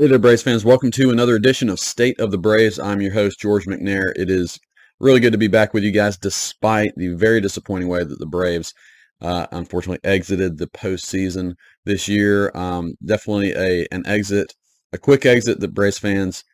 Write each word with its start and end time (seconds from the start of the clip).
Hey 0.00 0.06
there, 0.06 0.18
Braves 0.18 0.42
fans. 0.42 0.64
Welcome 0.64 0.90
to 0.92 1.10
another 1.10 1.34
edition 1.34 1.68
of 1.68 1.78
State 1.78 2.18
of 2.18 2.30
the 2.30 2.38
Braves. 2.38 2.78
I'm 2.78 3.02
your 3.02 3.12
host, 3.12 3.38
George 3.38 3.66
McNair. 3.66 4.14
It 4.16 4.30
is 4.30 4.58
really 4.98 5.20
good 5.20 5.32
to 5.32 5.38
be 5.38 5.46
back 5.46 5.74
with 5.74 5.84
you 5.84 5.90
guys 5.90 6.16
despite 6.16 6.94
the 6.96 7.08
very 7.08 7.38
disappointing 7.38 7.88
way 7.88 8.02
that 8.02 8.18
the 8.18 8.24
Braves 8.24 8.72
uh, 9.20 9.46
unfortunately 9.52 10.00
exited 10.02 10.56
the 10.56 10.68
postseason 10.68 11.52
this 11.84 12.08
year. 12.08 12.50
Um, 12.54 12.94
definitely 13.04 13.52
a 13.52 13.86
an 13.92 14.06
exit, 14.06 14.54
a 14.94 14.96
quick 14.96 15.26
exit 15.26 15.60
that 15.60 15.74
Braves 15.74 15.98
fans 15.98 16.44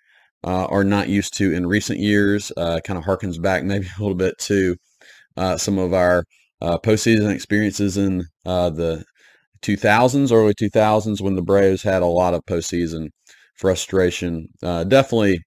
uh, 0.43 0.65
are 0.65 0.83
not 0.83 1.09
used 1.09 1.33
to 1.35 1.53
in 1.53 1.69
recent 1.69 2.01
years. 2.01 2.51
Uh, 2.57 2.81
kind 2.85 2.99
of 2.99 3.05
harkens 3.05 3.41
back 3.41 3.63
maybe 3.63 3.87
a 3.97 4.03
little 4.03 4.17
bit 4.17 4.37
to 4.39 4.75
uh, 5.37 5.57
some 5.57 5.79
of 5.79 5.95
our 5.95 6.25
uh, 6.61 6.79
postseason 6.79 7.33
experiences 7.33 7.97
in 7.97 8.25
uh, 8.45 8.71
the 8.71 9.05
2000s, 9.63 10.33
early 10.33 10.55
2000s, 10.55 11.21
when 11.21 11.37
the 11.37 11.43
Braves 11.43 11.85
had 11.85 12.03
a 12.03 12.07
lot 12.07 12.35
of 12.35 12.45
postseason 12.45 13.11
frustration. 13.57 14.49
Uh, 14.63 14.85
definitely 14.85 15.41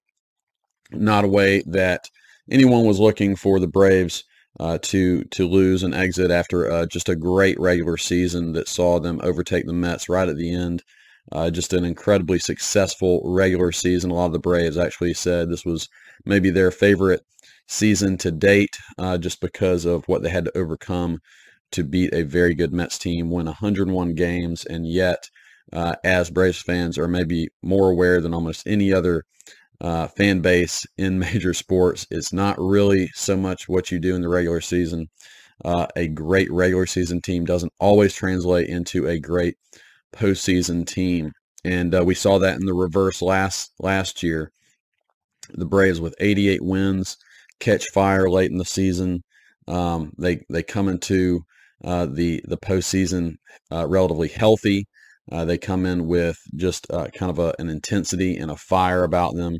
not 0.92 1.24
a 1.24 1.28
way 1.28 1.62
that 1.66 2.08
anyone 2.50 2.84
was 2.84 3.00
looking 3.00 3.36
for 3.36 3.60
the 3.60 3.68
Braves 3.68 4.24
uh, 4.58 4.78
to 4.82 5.22
to 5.24 5.46
lose 5.48 5.82
and 5.82 5.94
exit 5.94 6.30
after 6.30 6.70
uh, 6.70 6.86
just 6.86 7.08
a 7.08 7.16
great 7.16 7.58
regular 7.60 7.96
season 7.96 8.52
that 8.52 8.68
saw 8.68 8.98
them 8.98 9.20
overtake 9.22 9.66
the 9.66 9.72
Mets 9.72 10.08
right 10.08 10.28
at 10.28 10.36
the 10.36 10.52
end. 10.52 10.82
Uh, 11.32 11.50
just 11.50 11.72
an 11.72 11.84
incredibly 11.84 12.38
successful 12.38 13.22
regular 13.24 13.70
season. 13.70 14.10
A 14.10 14.14
lot 14.14 14.26
of 14.26 14.32
the 14.32 14.38
Braves 14.40 14.76
actually 14.76 15.14
said 15.14 15.48
this 15.48 15.64
was 15.64 15.88
maybe 16.24 16.50
their 16.50 16.72
favorite 16.72 17.20
season 17.68 18.18
to 18.18 18.32
date, 18.32 18.76
uh, 18.98 19.16
just 19.16 19.40
because 19.40 19.84
of 19.84 20.02
what 20.08 20.22
they 20.22 20.30
had 20.30 20.46
to 20.46 20.58
overcome 20.58 21.20
to 21.70 21.84
beat 21.84 22.12
a 22.12 22.24
very 22.24 22.54
good 22.54 22.72
Mets 22.72 22.98
team, 22.98 23.30
win 23.30 23.46
101 23.46 24.14
games, 24.14 24.64
and 24.64 24.88
yet 24.88 25.30
uh, 25.72 25.96
as 26.04 26.30
Braves 26.30 26.60
fans 26.60 26.98
are 26.98 27.08
maybe 27.08 27.48
more 27.62 27.90
aware 27.90 28.20
than 28.20 28.34
almost 28.34 28.66
any 28.66 28.92
other 28.92 29.24
uh, 29.80 30.08
fan 30.08 30.40
base 30.40 30.86
in 30.98 31.18
major 31.18 31.54
sports. 31.54 32.06
It's 32.10 32.32
not 32.32 32.58
really 32.58 33.08
so 33.14 33.36
much 33.36 33.68
what 33.68 33.90
you 33.90 33.98
do 33.98 34.14
in 34.14 34.22
the 34.22 34.28
regular 34.28 34.60
season. 34.60 35.08
Uh, 35.64 35.86
a 35.94 36.08
great 36.08 36.50
regular 36.50 36.86
season 36.86 37.20
team 37.20 37.44
doesn't 37.44 37.72
always 37.78 38.14
translate 38.14 38.68
into 38.68 39.06
a 39.06 39.18
great 39.18 39.56
postseason 40.12 40.86
team, 40.86 41.32
and 41.64 41.94
uh, 41.94 42.02
we 42.04 42.14
saw 42.14 42.38
that 42.38 42.58
in 42.58 42.64
the 42.64 42.74
reverse 42.74 43.20
last 43.20 43.72
last 43.78 44.22
year. 44.22 44.50
The 45.52 45.66
Braves 45.66 46.00
with 46.00 46.14
88 46.18 46.62
wins 46.62 47.16
catch 47.58 47.90
fire 47.92 48.30
late 48.30 48.50
in 48.50 48.56
the 48.56 48.64
season. 48.64 49.22
Um, 49.68 50.12
they 50.16 50.40
they 50.48 50.62
come 50.62 50.88
into 50.88 51.44
uh, 51.84 52.06
the 52.06 52.40
the 52.44 52.56
postseason 52.56 53.36
uh, 53.70 53.86
relatively 53.86 54.28
healthy. 54.28 54.86
Uh, 55.30 55.44
they 55.44 55.58
come 55.58 55.86
in 55.86 56.06
with 56.06 56.38
just 56.56 56.90
uh, 56.90 57.06
kind 57.14 57.30
of 57.30 57.38
a, 57.38 57.54
an 57.58 57.68
intensity 57.68 58.36
and 58.36 58.50
a 58.50 58.56
fire 58.56 59.04
about 59.04 59.34
them, 59.34 59.58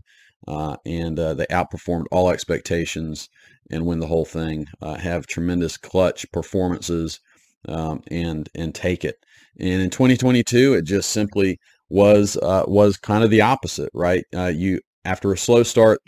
uh, 0.48 0.76
and 0.84 1.18
uh, 1.18 1.34
they 1.34 1.46
outperformed 1.46 2.06
all 2.10 2.30
expectations 2.30 3.28
and 3.70 3.86
win 3.86 4.00
the 4.00 4.06
whole 4.06 4.24
thing. 4.24 4.66
Uh, 4.82 4.94
have 4.94 5.26
tremendous 5.26 5.76
clutch 5.76 6.26
performances 6.32 7.20
um, 7.68 8.02
and 8.10 8.48
and 8.54 8.74
take 8.74 9.04
it. 9.04 9.16
And 9.58 9.82
in 9.82 9.91
2022, 9.91 10.74
it 10.74 10.82
just 10.82 11.10
simply 11.10 11.58
was 11.88 12.36
uh, 12.36 12.64
was 12.66 12.96
kind 12.96 13.22
of 13.22 13.30
the 13.30 13.42
opposite, 13.42 13.91
right? 13.94 14.24
you 14.32 14.80
after 15.04 15.32
a 15.32 15.38
slow 15.38 15.62
start 15.62 16.00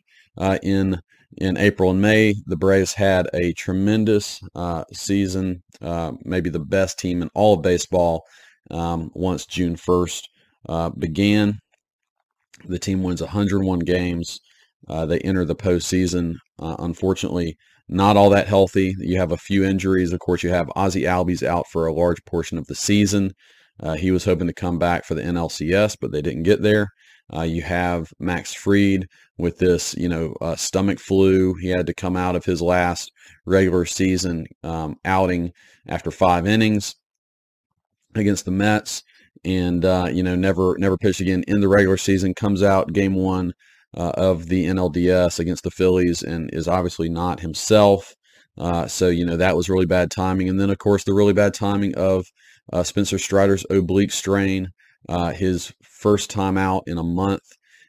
in 0.62 1.00
in 1.38 1.56
April 1.56 1.90
and 1.90 2.02
May, 2.02 2.34
the 2.46 2.56
Braves 2.56 2.92
had 2.92 3.26
a 3.32 3.52
tremendous 3.52 4.40
season, 4.92 5.62
maybe 6.24 6.50
the 6.50 6.58
best 6.58 6.98
team 6.98 7.22
in 7.22 7.30
all 7.34 7.54
of 7.54 7.62
baseball 7.62 8.24
um, 8.70 9.10
once 9.14 9.46
June 9.46 9.76
1st 9.76 10.22
uh, 10.68 10.90
began. 10.90 11.58
The 12.66 12.78
team 12.78 13.02
wins 13.02 13.20
101 13.20 13.80
games. 13.80 14.40
Uh, 14.88 15.06
they 15.06 15.18
enter 15.20 15.44
the 15.44 15.56
postseason. 15.56 16.34
Uh, 16.58 16.76
unfortunately, 16.78 17.56
not 17.88 18.16
all 18.16 18.30
that 18.30 18.48
healthy. 18.48 18.94
You 18.98 19.18
have 19.18 19.32
a 19.32 19.36
few 19.36 19.64
injuries. 19.64 20.12
Of 20.12 20.20
course, 20.20 20.42
you 20.42 20.50
have 20.50 20.70
Ozzie 20.76 21.02
Albies 21.02 21.42
out 21.42 21.66
for 21.70 21.86
a 21.86 21.94
large 21.94 22.24
portion 22.24 22.58
of 22.58 22.66
the 22.66 22.74
season. 22.74 23.32
Uh, 23.80 23.94
he 23.94 24.10
was 24.10 24.24
hoping 24.24 24.46
to 24.46 24.52
come 24.52 24.78
back 24.78 25.04
for 25.04 25.14
the 25.14 25.22
NLCS, 25.22 25.96
but 26.00 26.12
they 26.12 26.22
didn't 26.22 26.44
get 26.44 26.62
there. 26.62 26.88
Uh, 27.34 27.42
you 27.42 27.62
have 27.62 28.08
Max 28.20 28.52
Fried 28.52 29.06
with 29.38 29.58
this, 29.58 29.94
you 29.96 30.08
know, 30.08 30.34
uh, 30.40 30.54
stomach 30.54 30.98
flu. 30.98 31.54
He 31.54 31.68
had 31.68 31.86
to 31.86 31.94
come 31.94 32.16
out 32.16 32.36
of 32.36 32.44
his 32.44 32.60
last 32.60 33.10
regular 33.46 33.86
season 33.86 34.46
um, 34.62 34.96
outing 35.04 35.52
after 35.88 36.10
five 36.10 36.46
innings 36.46 36.94
against 38.14 38.44
the 38.44 38.50
Mets, 38.50 39.02
and 39.44 39.84
uh, 39.84 40.08
you 40.12 40.22
know 40.22 40.34
never 40.34 40.76
never 40.78 40.96
pitched 40.96 41.20
again 41.20 41.44
in 41.46 41.60
the 41.60 41.68
regular 41.68 41.96
season. 41.96 42.34
Comes 42.34 42.62
out 42.62 42.92
game 42.92 43.14
one 43.14 43.54
uh, 43.96 44.12
of 44.14 44.48
the 44.48 44.66
NLDS 44.66 45.38
against 45.38 45.64
the 45.64 45.70
Phillies, 45.70 46.22
and 46.22 46.50
is 46.52 46.68
obviously 46.68 47.08
not 47.08 47.40
himself. 47.40 48.14
Uh, 48.58 48.86
so 48.86 49.08
you 49.08 49.24
know 49.24 49.36
that 49.36 49.56
was 49.56 49.68
really 49.68 49.86
bad 49.86 50.10
timing, 50.10 50.48
and 50.48 50.60
then 50.60 50.70
of 50.70 50.78
course 50.78 51.04
the 51.04 51.14
really 51.14 51.32
bad 51.32 51.54
timing 51.54 51.94
of 51.94 52.26
uh, 52.72 52.82
Spencer 52.82 53.18
Strider's 53.18 53.66
oblique 53.70 54.12
strain. 54.12 54.70
Uh, 55.08 55.30
his 55.32 55.72
first 55.82 56.30
time 56.30 56.56
out 56.56 56.84
in 56.86 56.98
a 56.98 57.02
month 57.02 57.42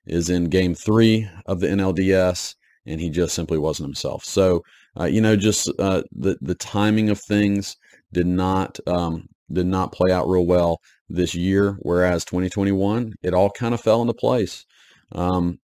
is 0.05 0.29
in 0.29 0.45
Game 0.45 0.73
Three 0.73 1.29
of 1.45 1.59
the 1.59 1.67
NLDS, 1.67 2.55
and 2.85 2.99
he 2.99 3.09
just 3.09 3.35
simply 3.35 3.57
wasn't 3.57 3.87
himself. 3.87 4.23
So 4.23 4.63
uh, 4.99 5.05
you 5.05 5.21
know 5.21 5.35
just 5.35 5.65
the 5.77 6.37
the 6.41 6.55
timing 6.55 7.09
of 7.09 7.19
things 7.19 7.75
did 8.13 8.27
not 8.27 8.79
um, 8.87 9.27
did 9.51 9.67
not 9.67 9.91
play 9.91 10.11
out 10.11 10.27
real 10.27 10.45
well 10.45 10.79
this 11.09 11.35
year, 11.35 11.77
whereas 11.81 12.25
2021, 12.25 13.13
it 13.21 13.33
all 13.33 13.49
kind 13.51 13.73
of 13.73 13.81
fell 13.81 14.01
into 14.01 14.13
place. 14.13 14.65
Um, 15.11 15.59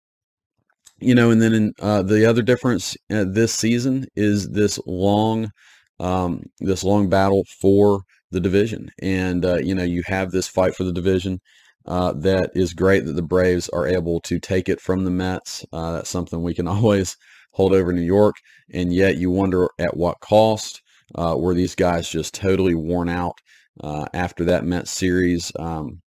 you 0.99 1.13
know, 1.13 1.29
and 1.29 1.41
then 1.41 1.53
in, 1.53 1.73
uh, 1.81 2.01
the 2.01 2.25
other 2.25 2.41
difference 2.41 2.95
uh, 3.11 3.25
this 3.27 3.53
season 3.53 4.07
is 4.15 4.49
this 4.49 4.79
long, 4.85 5.51
um, 5.99 6.43
this 6.59 6.83
long 6.83 7.09
battle 7.09 7.43
for 7.59 8.01
the 8.31 8.39
division, 8.39 8.89
and 9.01 9.45
uh, 9.45 9.57
you 9.57 9.75
know, 9.75 9.83
you 9.83 10.03
have 10.05 10.31
this 10.31 10.47
fight 10.47 10.75
for 10.75 10.83
the 10.83 10.93
division. 10.93 11.39
Uh, 11.85 12.13
that 12.13 12.49
is 12.55 12.73
great 12.73 13.05
that 13.05 13.13
the 13.13 13.21
Braves 13.21 13.69
are 13.69 13.85
able 13.85 14.19
to 14.19 14.39
take 14.39 14.67
it 14.67 14.81
from 14.81 15.03
the 15.03 15.11
Mets. 15.11 15.63
Uh, 15.71 15.91
that's 15.91 16.09
something 16.09 16.41
we 16.41 16.55
can 16.55 16.67
always 16.67 17.15
hold 17.51 17.73
over 17.73 17.93
New 17.93 18.01
York, 18.01 18.35
and 18.73 18.93
yet 18.93 19.17
you 19.17 19.29
wonder 19.31 19.69
at 19.79 19.95
what 19.95 20.19
cost. 20.19 20.81
Uh, 21.13 21.35
were 21.37 21.53
these 21.53 21.75
guys 21.75 22.09
just 22.09 22.33
totally 22.33 22.73
worn 22.73 23.07
out 23.07 23.39
uh, 23.83 24.05
after 24.13 24.45
that 24.45 24.65
Mets 24.65 24.91
series. 24.91 25.51
Um, 25.57 26.01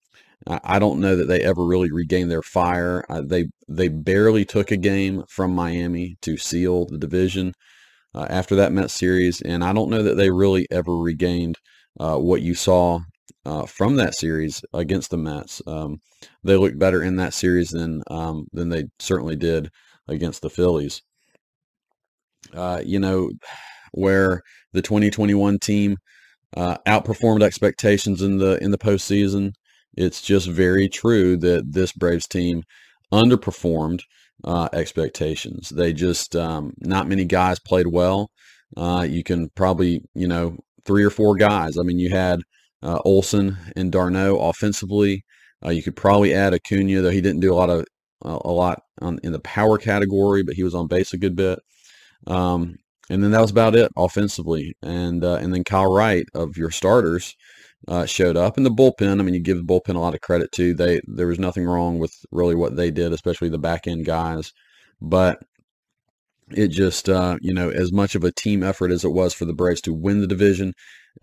I 0.50 0.80
don't 0.80 1.02
know 1.02 1.16
that 1.16 1.28
they 1.28 1.42
ever 1.42 1.66
really 1.66 1.92
regained 1.92 2.32
their 2.32 2.44
fire. 2.44 3.04
Uh, 3.10 3.22
they 3.22 3.48
they 3.68 3.90
barely 3.90 4.46
took 4.46 4.72
a 4.72 4.78
game 4.78 5.24
from 5.28 5.54
Miami 5.54 6.18
to 6.22 6.38
seal 6.38 6.86
the 6.86 6.98
division 6.98 7.54
uh, 8.16 8.28
after 8.30 8.56
that 8.56 8.72
Mets 8.72 8.94
series, 8.94 9.42
and 9.42 9.64
I 9.64 9.74
don't 9.74 9.90
know 9.90 10.04
that 10.04 10.16
they 10.16 10.32
really 10.32 10.68
ever 10.72 10.96
regained 10.98 11.58
uh, 12.00 12.18
what 12.18 12.42
you 12.42 12.56
saw 12.56 13.00
uh, 13.46 13.66
from 13.66 13.96
that 13.96 14.16
series 14.16 14.64
against 14.74 15.10
the 15.10 15.18
Mets. 15.18 15.62
Um, 15.68 16.00
they 16.44 16.56
looked 16.56 16.80
better 16.80 17.04
in 17.04 17.18
that 17.18 17.34
series 17.34 17.72
than 17.72 18.04
um, 18.10 18.48
than 18.54 18.70
they 18.70 18.86
certainly 19.00 19.36
did 19.36 19.70
against 20.08 20.42
the 20.42 20.50
Phillies. 20.50 21.02
Uh, 22.54 22.82
you 22.86 23.00
know, 23.00 23.32
where 23.92 24.42
the 24.72 24.82
2021 24.82 25.60
team 25.60 25.98
uh, 26.58 26.78
outperformed 26.88 27.44
expectations 27.44 28.22
in 28.24 28.40
the 28.40 28.62
in 28.64 28.72
the 28.72 28.78
postseason. 28.78 29.54
It's 29.96 30.22
just 30.22 30.50
very 30.50 30.90
true 30.90 31.38
that 31.38 31.72
this 31.72 31.92
Braves 31.92 32.28
team 32.28 32.64
underperformed 33.14 34.02
uh, 34.44 34.68
expectations. 34.74 35.70
They 35.70 35.94
just 35.94 36.36
um, 36.36 36.74
not 36.80 37.08
many 37.08 37.26
guys 37.26 37.60
played 37.60 37.88
well. 37.88 38.32
Uh, 38.76 39.06
you 39.08 39.24
can 39.24 39.50
probably 39.50 40.02
you 40.16 40.28
know 40.28 40.58
three 40.84 41.04
or 41.04 41.12
four 41.12 41.36
guys. 41.36 41.78
I 41.78 41.84
mean, 41.84 42.00
you 42.00 42.10
had 42.10 42.42
uh, 42.82 43.00
Olson 43.06 43.56
and 43.76 43.92
d'Arnaud 43.92 44.40
offensively. 44.40 45.24
Uh, 45.64 45.70
you 45.70 45.84
could 45.84 45.96
probably 45.96 46.34
add 46.34 46.56
Acuna, 46.56 47.02
though 47.02 47.12
he 47.12 47.22
didn't 47.22 47.42
do 47.42 47.54
a 47.54 47.56
lot 47.56 47.70
of 47.70 47.86
a 48.24 48.52
lot 48.52 48.82
on, 49.00 49.20
in 49.22 49.32
the 49.32 49.40
power 49.40 49.78
category, 49.78 50.42
but 50.42 50.56
he 50.56 50.64
was 50.64 50.74
on 50.74 50.88
base 50.88 51.14
a 51.14 51.20
good 51.20 51.36
bit. 51.36 51.60
Um, 52.26 52.78
and 53.10 53.24
then 53.24 53.32
that 53.32 53.42
was 53.42 53.52
about 53.52 53.76
it 53.76 53.92
offensively. 53.96 54.76
And 54.82 55.24
uh, 55.24 55.36
and 55.36 55.54
then 55.54 55.64
Kyle 55.64 55.92
Wright 55.92 56.26
of 56.34 56.58
your 56.58 56.72
starters 56.72 57.36
uh, 57.88 58.06
showed 58.06 58.38
up, 58.38 58.58
and 58.58 58.66
the 58.66 58.72
bullpen. 58.72 59.20
I 59.20 59.24
mean, 59.24 59.34
you 59.34 59.40
give 59.40 59.58
the 59.58 59.64
bullpen 59.64 59.96
a 59.96 60.00
lot 60.00 60.14
of 60.14 60.22
credit 60.22 60.52
too. 60.52 60.74
They 60.74 61.00
there 61.08 61.28
was 61.28 61.40
nothing 61.40 61.66
wrong 61.66 62.00
with 62.00 62.14
really 62.32 62.56
what 62.56 62.76
they 62.76 62.92
did, 62.92 63.14
especially 63.14 63.50
the 63.50 63.58
back 63.58 63.88
end 63.88 64.06
guys. 64.06 64.52
But 65.02 65.40
it 66.52 66.70
just 66.70 67.10
uh, 67.10 67.38
you 67.42 67.54
know 67.54 67.70
as 67.70 67.92
much 67.92 68.16
of 68.16 68.24
a 68.24 68.32
team 68.32 68.64
effort 68.64 68.92
as 68.92 69.06
it 69.06 69.12
was 69.12 69.34
for 69.34 69.46
the 69.46 69.54
Braves 69.54 69.82
to 69.82 69.94
win 69.94 70.22
the 70.22 70.28
division, 70.28 70.74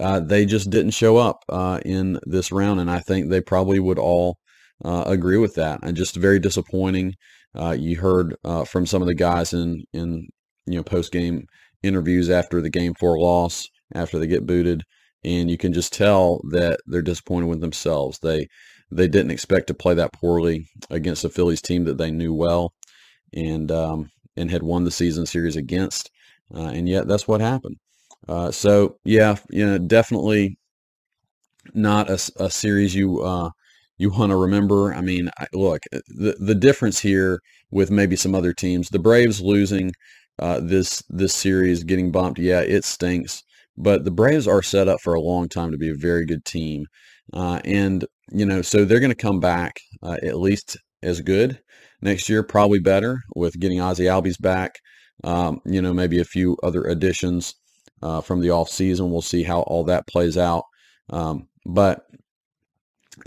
uh, 0.01 0.21
they 0.21 0.47
just 0.47 0.71
didn't 0.71 0.93
show 0.93 1.17
up 1.19 1.45
uh, 1.49 1.81
in 1.85 2.19
this 2.25 2.51
round, 2.51 2.81
and 2.81 2.91
I 2.91 3.01
think 3.01 3.29
they 3.29 3.41
probably 3.41 3.79
would 3.79 3.99
all 3.99 4.39
uh, 4.85 5.05
agree 5.07 5.39
with 5.39 5.55
that. 5.57 5.81
And 5.83 5.97
just 5.97 6.17
very 6.17 6.39
disappointing. 6.39 7.15
you 7.77 7.97
heard 7.99 8.37
from 8.67 8.87
some 8.87 9.03
of 9.03 9.09
the 9.09 9.15
guys 9.15 9.53
in 9.53 9.85
in 9.93 10.29
you 10.67 10.77
know 10.77 10.83
post 10.83 11.13
game 11.13 11.47
interviews 11.85 12.31
after 12.31 12.61
the 12.61 12.71
game 12.71 12.95
four 12.95 13.19
loss, 13.19 13.69
after 13.95 14.19
they 14.19 14.27
get 14.27 14.47
booted, 14.47 14.83
and 15.25 15.51
you 15.51 15.59
can 15.59 15.73
just 15.73 15.93
tell 15.93 16.41
that 16.51 16.81
they're 16.87 17.03
disappointed 17.03 17.47
with 17.47 17.61
themselves. 17.61 18.19
They 18.21 18.49
they 18.91 19.09
didn't 19.09 19.33
expect 19.33 19.67
to 19.69 19.75
play 19.75 19.95
that 19.95 20.13
poorly 20.13 20.69
against 20.91 21.25
a 21.25 21.29
Phillies 21.29 21.63
team 21.63 21.85
that 21.85 21.99
they 21.99 22.11
knew 22.11 22.33
well 22.35 22.73
and 23.33 23.71
um, 23.71 24.11
and 24.37 24.51
had 24.51 24.63
won 24.63 24.85
the 24.85 24.91
season 24.91 25.27
series 25.27 25.57
against. 25.57 26.11
Uh, 26.55 26.69
and 26.69 26.89
yet 26.89 27.09
that's 27.09 27.27
what 27.27 27.41
happened. 27.41 27.77
Uh, 28.29 28.51
so 28.51 28.97
yeah, 29.05 29.37
you 29.51 29.65
know, 29.67 29.79
definitely 29.79 30.59
not 31.73 32.11
a, 32.11 32.19
a 32.39 32.51
series 32.51 32.95
you 32.95 33.21
uh, 33.23 33.51
you 33.99 34.11
want 34.11 34.31
to 34.31 34.37
remember. 34.37 34.95
I 34.95 35.01
mean, 35.01 35.31
look, 35.53 35.83
the 36.09 36.37
the 36.39 36.55
difference 36.55 37.01
here 37.01 37.41
with 37.71 37.91
maybe 37.91 38.17
some 38.17 38.35
other 38.35 38.53
teams, 38.53 38.89
the 38.89 38.99
Braves 38.99 39.41
losing 39.41 39.93
uh, 40.39 40.61
this 40.61 41.03
this 41.09 41.35
series, 41.35 41.85
getting 41.85 42.11
bumped, 42.11 42.39
yeah, 42.39 42.61
it 42.61 42.85
stinks. 42.85 43.43
But 43.77 44.05
the 44.05 44.11
Braves 44.11 44.47
are 44.47 44.63
set 44.63 44.89
up 44.89 45.01
for 45.01 45.15
a 45.15 45.21
long 45.21 45.49
time 45.49 45.73
to 45.73 45.79
be 45.79 45.91
a 45.91 45.95
very 45.95 46.25
good 46.27 46.45
team, 46.45 46.87
uh, 47.33 47.61
and 47.65 48.05
you 48.31 48.47
know, 48.47 48.63
so 48.63 48.85
they're 48.85 49.01
going 49.01 49.11
to 49.11 49.17
come 49.17 49.41
back 49.41 49.81
uh, 50.03 50.17
at 50.23 50.39
least 50.39 50.77
as 51.03 51.21
good 51.21 51.61
next 52.01 52.29
year, 52.29 52.43
probably 52.43 52.79
better 52.79 53.21
with 53.35 53.59
getting 53.59 53.81
Ozzie 53.81 54.05
Albies 54.05 54.41
back. 54.41 54.79
Um, 55.23 55.61
you 55.65 55.81
know, 55.81 55.93
maybe 55.93 56.21
a 56.21 56.25
few 56.25 56.57
other 56.63 56.85
additions 56.85 57.55
uh, 58.03 58.21
from 58.21 58.41
the 58.41 58.51
off 58.51 58.69
season. 58.69 59.11
We'll 59.11 59.23
see 59.23 59.43
how 59.43 59.61
all 59.63 59.85
that 59.85 60.07
plays 60.07 60.37
out. 60.37 60.65
Um, 61.11 61.49
but 61.65 62.05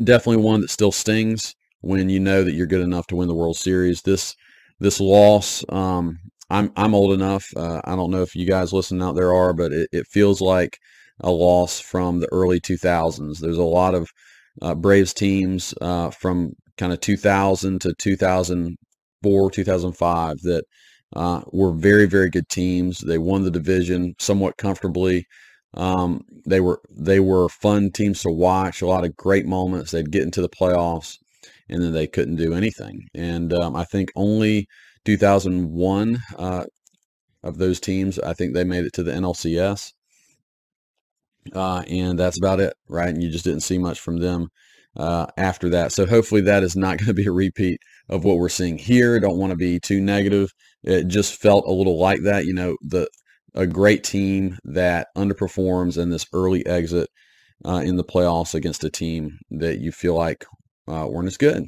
definitely 0.03 0.43
one 0.43 0.61
that 0.61 0.69
still 0.69 0.91
stings 0.91 1.55
when 1.81 2.09
you 2.09 2.19
know 2.19 2.43
that 2.43 2.53
you're 2.53 2.67
good 2.67 2.81
enough 2.81 3.07
to 3.07 3.15
win 3.15 3.27
the 3.27 3.35
World 3.35 3.57
Series. 3.57 4.01
This 4.01 4.35
this 4.79 4.99
loss, 4.99 5.63
um, 5.69 6.19
I'm 6.49 6.71
I'm 6.75 6.95
old 6.95 7.13
enough. 7.13 7.45
Uh, 7.55 7.81
I 7.83 7.95
don't 7.95 8.11
know 8.11 8.21
if 8.21 8.35
you 8.35 8.45
guys 8.45 8.73
listening 8.73 9.01
out 9.01 9.15
there 9.15 9.33
are, 9.33 9.53
but 9.53 9.71
it, 9.73 9.89
it 9.91 10.07
feels 10.07 10.41
like 10.41 10.79
a 11.21 11.31
loss 11.31 11.79
from 11.79 12.19
the 12.19 12.27
early 12.31 12.59
2000s. 12.59 13.39
There's 13.39 13.57
a 13.57 13.63
lot 13.63 13.95
of 13.95 14.09
uh, 14.61 14.75
Braves 14.75 15.13
teams 15.13 15.73
uh, 15.81 16.09
from 16.11 16.53
kind 16.77 16.93
of 16.93 17.01
2000 17.01 17.81
to 17.81 17.93
2004, 17.93 19.51
2005 19.51 20.41
that 20.41 20.63
uh, 21.15 21.41
were 21.51 21.71
very, 21.71 22.05
very 22.05 22.29
good 22.29 22.47
teams. 22.49 22.99
They 22.99 23.17
won 23.17 23.43
the 23.43 23.51
division 23.51 24.15
somewhat 24.19 24.57
comfortably. 24.57 25.25
Um, 25.73 26.21
they 26.45 26.59
were 26.59 26.81
they 26.89 27.19
were 27.19 27.49
fun 27.49 27.91
teams 27.91 28.21
to 28.23 28.29
watch. 28.31 28.81
A 28.81 28.87
lot 28.87 29.05
of 29.05 29.15
great 29.15 29.45
moments. 29.45 29.91
They'd 29.91 30.11
get 30.11 30.23
into 30.23 30.41
the 30.41 30.49
playoffs, 30.49 31.17
and 31.69 31.81
then 31.81 31.93
they 31.93 32.07
couldn't 32.07 32.37
do 32.37 32.53
anything. 32.53 33.07
And 33.13 33.53
um, 33.53 33.75
I 33.75 33.83
think 33.83 34.11
only 34.15 34.67
2001 35.07 36.19
uh, 36.37 36.65
of 37.41 37.57
those 37.57 37.79
teams, 37.79 38.19
I 38.19 38.33
think 38.33 38.53
they 38.53 38.65
made 38.65 38.83
it 38.83 38.91
to 38.93 39.03
the 39.03 39.13
NLCS. 39.13 39.93
Uh, 41.53 41.83
and 41.87 42.19
that's 42.19 42.37
about 42.37 42.59
it, 42.59 42.73
right? 42.89 43.07
And 43.07 43.23
you 43.23 43.31
just 43.31 43.45
didn't 43.45 43.61
see 43.61 43.77
much 43.77 44.01
from 44.01 44.17
them 44.17 44.49
uh, 44.97 45.27
after 45.37 45.69
that. 45.69 45.93
So 45.93 46.05
hopefully 46.05 46.41
that 46.41 46.61
is 46.61 46.75
not 46.75 46.97
going 46.97 47.07
to 47.07 47.13
be 47.13 47.25
a 47.25 47.31
repeat 47.31 47.79
of 48.09 48.25
what 48.25 48.37
we're 48.37 48.49
seeing 48.49 48.77
here. 48.77 49.17
Don't 49.17 49.37
want 49.37 49.51
to 49.51 49.55
be 49.55 49.79
too 49.79 50.01
negative. 50.01 50.51
It 50.83 51.07
just 51.07 51.39
felt 51.41 51.65
a 51.65 51.71
little 51.71 51.97
like 51.97 52.23
that. 52.23 52.43
You 52.43 52.53
know, 52.53 52.75
the 52.81 53.07
a 53.55 53.65
great 53.65 54.03
team 54.03 54.57
that 54.65 55.07
underperforms 55.15 55.97
in 55.97 56.09
this 56.09 56.25
early 56.33 56.65
exit 56.65 57.09
uh, 57.65 57.81
in 57.81 57.95
the 57.95 58.03
playoffs 58.03 58.53
against 58.53 58.83
a 58.83 58.89
team 58.89 59.39
that 59.51 59.79
you 59.79 59.93
feel 59.93 60.15
like 60.15 60.45
uh, 60.89 61.07
weren't 61.09 61.27
as 61.27 61.37
good. 61.37 61.63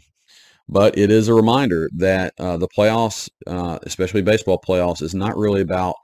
But 0.72 1.00
it 1.00 1.10
is 1.10 1.28
a 1.28 1.34
reminder 1.34 1.90
that 1.98 2.34
uh, 2.38 2.58
the 2.58 2.68
playoffs, 2.68 3.28
uh, 3.48 3.80
especially 3.84 4.22
baseball 4.22 4.62
playoffs, 4.66 5.02
is 5.02 5.16
not 5.16 5.36
really 5.36 5.62
about 5.62 5.96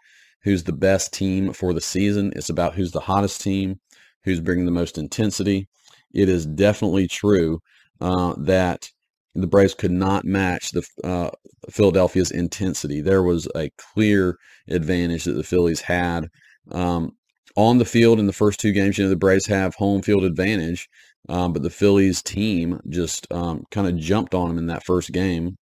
who's 0.43 0.63
the 0.63 0.73
best 0.73 1.13
team 1.13 1.53
for 1.53 1.71
the 1.71 1.81
season. 1.81 2.33
It's 2.35 2.49
about 2.49 2.73
who's 2.73 2.91
the 2.91 2.99
hottest 2.99 3.41
team, 3.41 3.79
who's 4.23 4.39
bringing 4.39 4.65
the 4.65 4.71
most 4.71 4.97
intensity. 4.97 5.67
It 6.15 6.29
is 6.29 6.47
definitely 6.47 7.07
true 7.07 7.59
uh, 8.01 8.33
that 8.39 8.89
the 9.35 9.45
Braves 9.47 9.75
could 9.75 9.91
not 9.91 10.25
match 10.25 10.71
the 10.71 10.83
uh, 11.03 11.29
Philadelphia's 11.69 12.31
intensity. 12.31 13.01
There 13.01 13.21
was 13.21 13.47
a 13.55 13.69
clear 13.77 14.35
advantage 14.67 15.25
that 15.25 15.33
the 15.33 15.43
Phillies 15.43 15.81
had 15.81 16.27
um, 16.71 17.11
on 17.55 17.77
the 17.77 17.85
field 17.85 18.19
in 18.19 18.27
the 18.27 18.33
first 18.33 18.59
two 18.59 18.71
games. 18.71 18.97
You 18.97 19.05
know, 19.05 19.09
the 19.09 19.15
Braves 19.15 19.45
have 19.47 19.75
home 19.75 20.01
field 20.01 20.23
advantage, 20.23 20.89
um, 21.29 21.53
but 21.53 21.63
the 21.63 21.69
Phillies 21.69 22.21
team 22.21 22.79
just 22.89 23.31
um, 23.31 23.65
kind 23.71 23.87
of 23.87 23.97
jumped 23.97 24.33
on 24.33 24.49
them 24.49 24.57
in 24.57 24.67
that 24.67 24.85
first 24.85 25.11
game, 25.11 25.57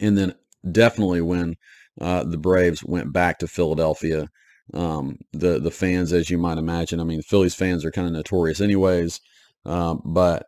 and 0.00 0.16
then 0.16 0.34
definitely 0.70 1.20
when 1.20 1.56
uh, 2.00 2.24
the 2.24 2.38
Braves 2.38 2.82
went 2.84 3.12
back 3.12 3.38
to 3.38 3.48
Philadelphia. 3.48 4.28
Um, 4.74 5.18
the 5.32 5.58
the 5.58 5.70
fans, 5.70 6.12
as 6.12 6.30
you 6.30 6.38
might 6.38 6.58
imagine, 6.58 7.00
I 7.00 7.04
mean, 7.04 7.18
the 7.18 7.24
Phillies 7.24 7.54
fans 7.54 7.84
are 7.84 7.90
kind 7.90 8.06
of 8.06 8.12
notorious, 8.12 8.60
anyways. 8.60 9.20
Uh, 9.66 9.96
but 10.04 10.46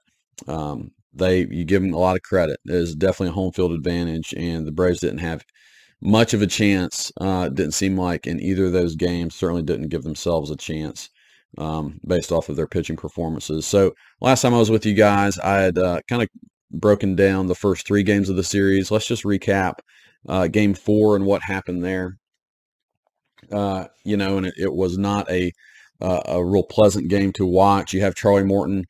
um, 0.49 0.93
they 1.13 1.47
you 1.51 1.65
give 1.65 1.83
them 1.83 1.95
a 1.95 1.99
lot 1.99 2.17
of 2.17 2.23
credit. 2.23 2.59
There's 2.65 2.95
definitely 2.95 3.29
a 3.29 3.33
home 3.33 3.53
field 3.53 3.73
advantage, 3.73 4.35
and 4.37 4.67
the 4.67 4.73
Braves 4.73 5.01
didn't 5.01 5.19
have 5.19 5.45
much 6.01 6.35
of 6.35 6.43
a 6.43 6.47
chance. 6.47 7.13
Uh, 7.21 7.49
didn't 7.49 7.73
seem 7.73 7.97
like 7.97 8.27
in 8.27 8.41
either 8.41 8.67
of 8.67 8.73
those 8.73 8.97
games. 8.97 9.35
Certainly 9.35 9.63
didn't 9.63 9.89
give 9.89 10.03
themselves 10.03 10.51
a 10.51 10.57
chance 10.57 11.11
um, 11.59 12.01
based 12.07 12.33
off 12.33 12.49
of 12.49 12.57
their 12.57 12.67
pitching 12.67 12.97
performances. 12.97 13.67
So 13.67 13.95
last 14.21 14.43
time 14.43 14.55
I 14.55 14.59
was 14.59 14.71
with 14.71 14.87
you 14.87 14.95
guys, 14.95 15.39
I 15.39 15.57
had 15.57 15.79
uh, 15.79 16.01
kind 16.09 16.23
of 16.23 16.29
broken 16.71 17.15
down 17.15 17.47
the 17.47 17.55
first 17.55 17.87
three 17.87 18.03
games 18.03 18.29
of 18.29 18.37
the 18.37 18.45
series. 18.45 18.91
Let's 18.91 19.07
just 19.07 19.25
recap 19.25 19.75
uh, 20.29 20.49
game 20.49 20.75
four 20.75 21.17
and 21.17 21.25
what 21.25 21.43
happened 21.43 21.85
there. 21.85 22.19
Uh, 23.53 23.87
you 24.05 24.17
know, 24.17 24.39
and 24.39 24.47
it, 24.47 24.55
it 24.57 24.73
was 24.73 24.97
not 24.99 25.31
a 25.31 25.53
uh, 26.01 26.23
a 26.27 26.45
real 26.45 26.65
pleasant 26.65 27.09
game 27.09 27.33
to 27.33 27.47
watch. 27.47 27.93
You 27.93 28.01
have 28.01 28.15
Charlie 28.15 28.45
Morton 28.45 28.85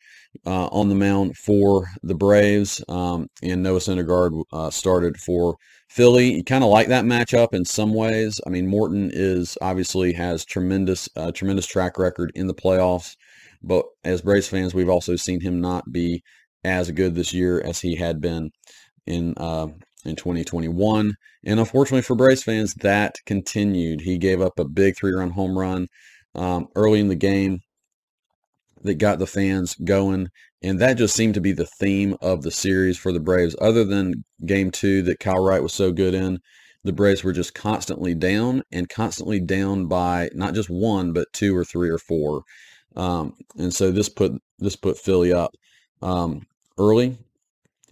uh, 0.47 0.67
on 0.67 0.89
the 0.89 0.95
mound 0.95 1.37
for 1.37 1.89
the 2.03 2.15
Braves, 2.15 2.83
um, 2.89 3.29
and 3.43 3.63
Noah 3.63 3.79
Syndergaard 3.79 4.43
uh, 4.53 4.71
started 4.71 5.17
for 5.19 5.57
Philly. 5.89 6.35
You 6.35 6.45
kind 6.45 6.65
of 6.65 6.71
like 6.71 6.89
that 6.89 7.05
matchup 7.05 7.55
in 7.55 7.65
some 7.65 7.95
ways. 7.95 8.41
I 8.47 8.51
mean, 8.51 8.67
Morton 8.67 9.11
is 9.13 9.57
obviously 9.61 10.13
has 10.15 10.45
tremendous, 10.45 11.09
uh, 11.17 11.33
tremendous 11.33 11.67
track 11.67 11.99
record 11.99 12.33
in 12.35 12.47
the 12.47 12.55
playoffs, 12.55 13.17
but 13.63 13.87
as 14.05 14.23
Braves 14.23 14.49
fans, 14.49 14.75
we've 14.75 14.89
also 14.89 15.17
seen 15.17 15.41
him 15.41 15.61
not 15.61 15.93
be 15.93 16.23
as 16.65 16.91
good 16.91 17.15
this 17.15 17.33
year 17.33 17.61
as 17.61 17.81
he 17.81 17.97
had 17.97 18.21
been 18.21 18.51
in 19.07 19.35
uh, 19.37 19.69
in 20.05 20.17
2021. 20.17 21.15
And 21.47 21.61
unfortunately 21.61 22.03
for 22.03 22.17
Braves 22.17 22.43
fans, 22.43 22.75
that 22.75 23.17
continued. 23.27 24.03
He 24.03 24.19
gave 24.19 24.41
up 24.41 24.59
a 24.59 24.65
big 24.65 24.97
three-run 24.97 25.31
home 25.31 25.59
run 25.59 25.89
um, 26.35 26.69
early 26.75 27.01
in 27.01 27.09
the 27.09 27.15
game 27.15 27.61
that 28.85 28.99
got 28.99 29.19
the 29.19 29.27
fans 29.27 29.75
going. 29.75 30.29
And 30.63 30.79
that 30.79 30.95
just 30.95 31.17
seemed 31.17 31.35
to 31.35 31.41
be 31.41 31.53
the 31.53 31.67
theme 31.67 32.17
of 32.23 32.43
the 32.43 32.51
series 32.51 32.97
for 32.97 33.13
the 33.13 33.21
Braves. 33.21 33.57
Other 33.61 33.85
than 33.85 34.25
game 34.47 34.71
two 34.71 35.03
that 35.03 35.21
Kyle 35.21 35.43
Wright 35.43 35.63
was 35.63 35.73
so 35.73 35.91
good 35.91 36.15
in, 36.15 36.39
the 36.85 36.93
Braves 36.93 37.25
were 37.25 37.33
just 37.33 37.55
constantly 37.55 38.15
down 38.15 38.63
and 38.71 38.89
constantly 38.89 39.41
down 39.41 39.87
by 39.87 40.29
not 40.35 40.55
just 40.55 40.71
one, 40.71 41.13
but 41.13 41.33
two 41.33 41.57
or 41.57 41.65
three 41.65 41.89
or 41.89 41.99
four. 41.99 42.43
Um, 42.95 43.35
and 43.59 43.75
so 43.75 43.91
this 43.91 44.09
put 44.09 44.33
this 44.59 44.77
put 44.77 44.99
Philly 44.99 45.33
up 45.33 45.51
um, 46.03 46.43
early, 46.79 47.17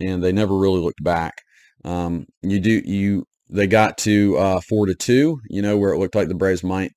and 0.00 0.22
they 0.22 0.32
never 0.32 0.56
really 0.56 0.80
looked 0.80 1.02
back. 1.02 1.42
Um, 1.84 2.26
you 2.42 2.60
do 2.60 2.82
you 2.84 3.26
they 3.48 3.66
got 3.66 3.98
to 3.98 4.36
uh, 4.36 4.60
four 4.60 4.86
to 4.86 4.94
two, 4.94 5.40
you 5.48 5.62
know, 5.62 5.76
where 5.76 5.92
it 5.92 5.98
looked 5.98 6.14
like 6.14 6.28
the 6.28 6.34
Braves 6.34 6.62
might 6.62 6.92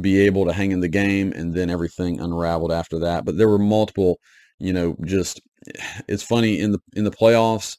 be 0.00 0.20
able 0.20 0.46
to 0.46 0.52
hang 0.52 0.72
in 0.72 0.80
the 0.80 0.88
game, 0.88 1.32
and 1.32 1.54
then 1.54 1.70
everything 1.70 2.20
unraveled 2.20 2.72
after 2.72 2.98
that. 3.00 3.24
But 3.24 3.38
there 3.38 3.48
were 3.48 3.58
multiple, 3.58 4.18
you 4.58 4.72
know, 4.72 4.96
just 5.04 5.40
it's 6.08 6.22
funny 6.22 6.60
in 6.60 6.72
the 6.72 6.80
in 6.94 7.04
the 7.04 7.10
playoffs, 7.10 7.76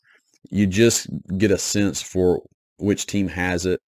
you 0.50 0.68
just 0.68 1.08
get 1.38 1.52
a 1.52 1.58
sense 1.58 2.02
for 2.02 2.42
which 2.78 3.06
team 3.06 3.28
has 3.28 3.66
it 3.66 3.82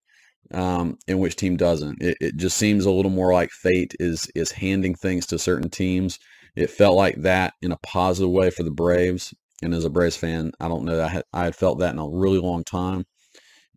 um, 0.53 0.97
and 1.07 1.19
which 1.19 1.35
team 1.35 1.57
doesn't. 1.57 2.01
It, 2.01 2.17
it 2.19 2.37
just 2.37 2.57
seems 2.57 2.85
a 2.85 2.91
little 2.91 3.11
more 3.11 3.33
like 3.33 3.51
fate 3.51 3.93
is 3.99 4.29
is 4.35 4.51
handing 4.51 4.95
things 4.95 5.25
to 5.27 5.39
certain 5.39 5.69
teams. 5.69 6.19
It 6.55 6.69
felt 6.69 6.95
like 6.95 7.21
that 7.21 7.53
in 7.61 7.71
a 7.71 7.77
positive 7.77 8.31
way 8.31 8.49
for 8.49 8.63
the 8.63 8.71
Braves. 8.71 9.33
And 9.61 9.73
as 9.73 9.85
a 9.85 9.89
Braves 9.89 10.15
fan, 10.15 10.51
I 10.59 10.67
don't 10.67 10.85
know 10.85 11.03
I 11.03 11.07
had 11.07 11.23
I 11.33 11.43
had 11.45 11.55
felt 11.55 11.79
that 11.79 11.93
in 11.93 11.99
a 11.99 12.09
really 12.09 12.39
long 12.39 12.63
time. 12.63 13.05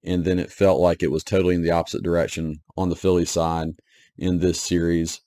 And 0.05 0.25
then 0.25 0.39
it 0.39 0.51
felt 0.51 0.81
like 0.81 1.03
it 1.03 1.13
was 1.13 1.23
totally 1.23 1.55
in 1.55 1.63
the 1.63 1.71
opposite 1.71 2.03
direction 2.03 2.57
on 2.77 2.89
the 2.89 2.97
Philly 2.97 3.25
side 3.25 3.69
in 4.19 4.39
this 4.39 4.61
series. 4.61 5.21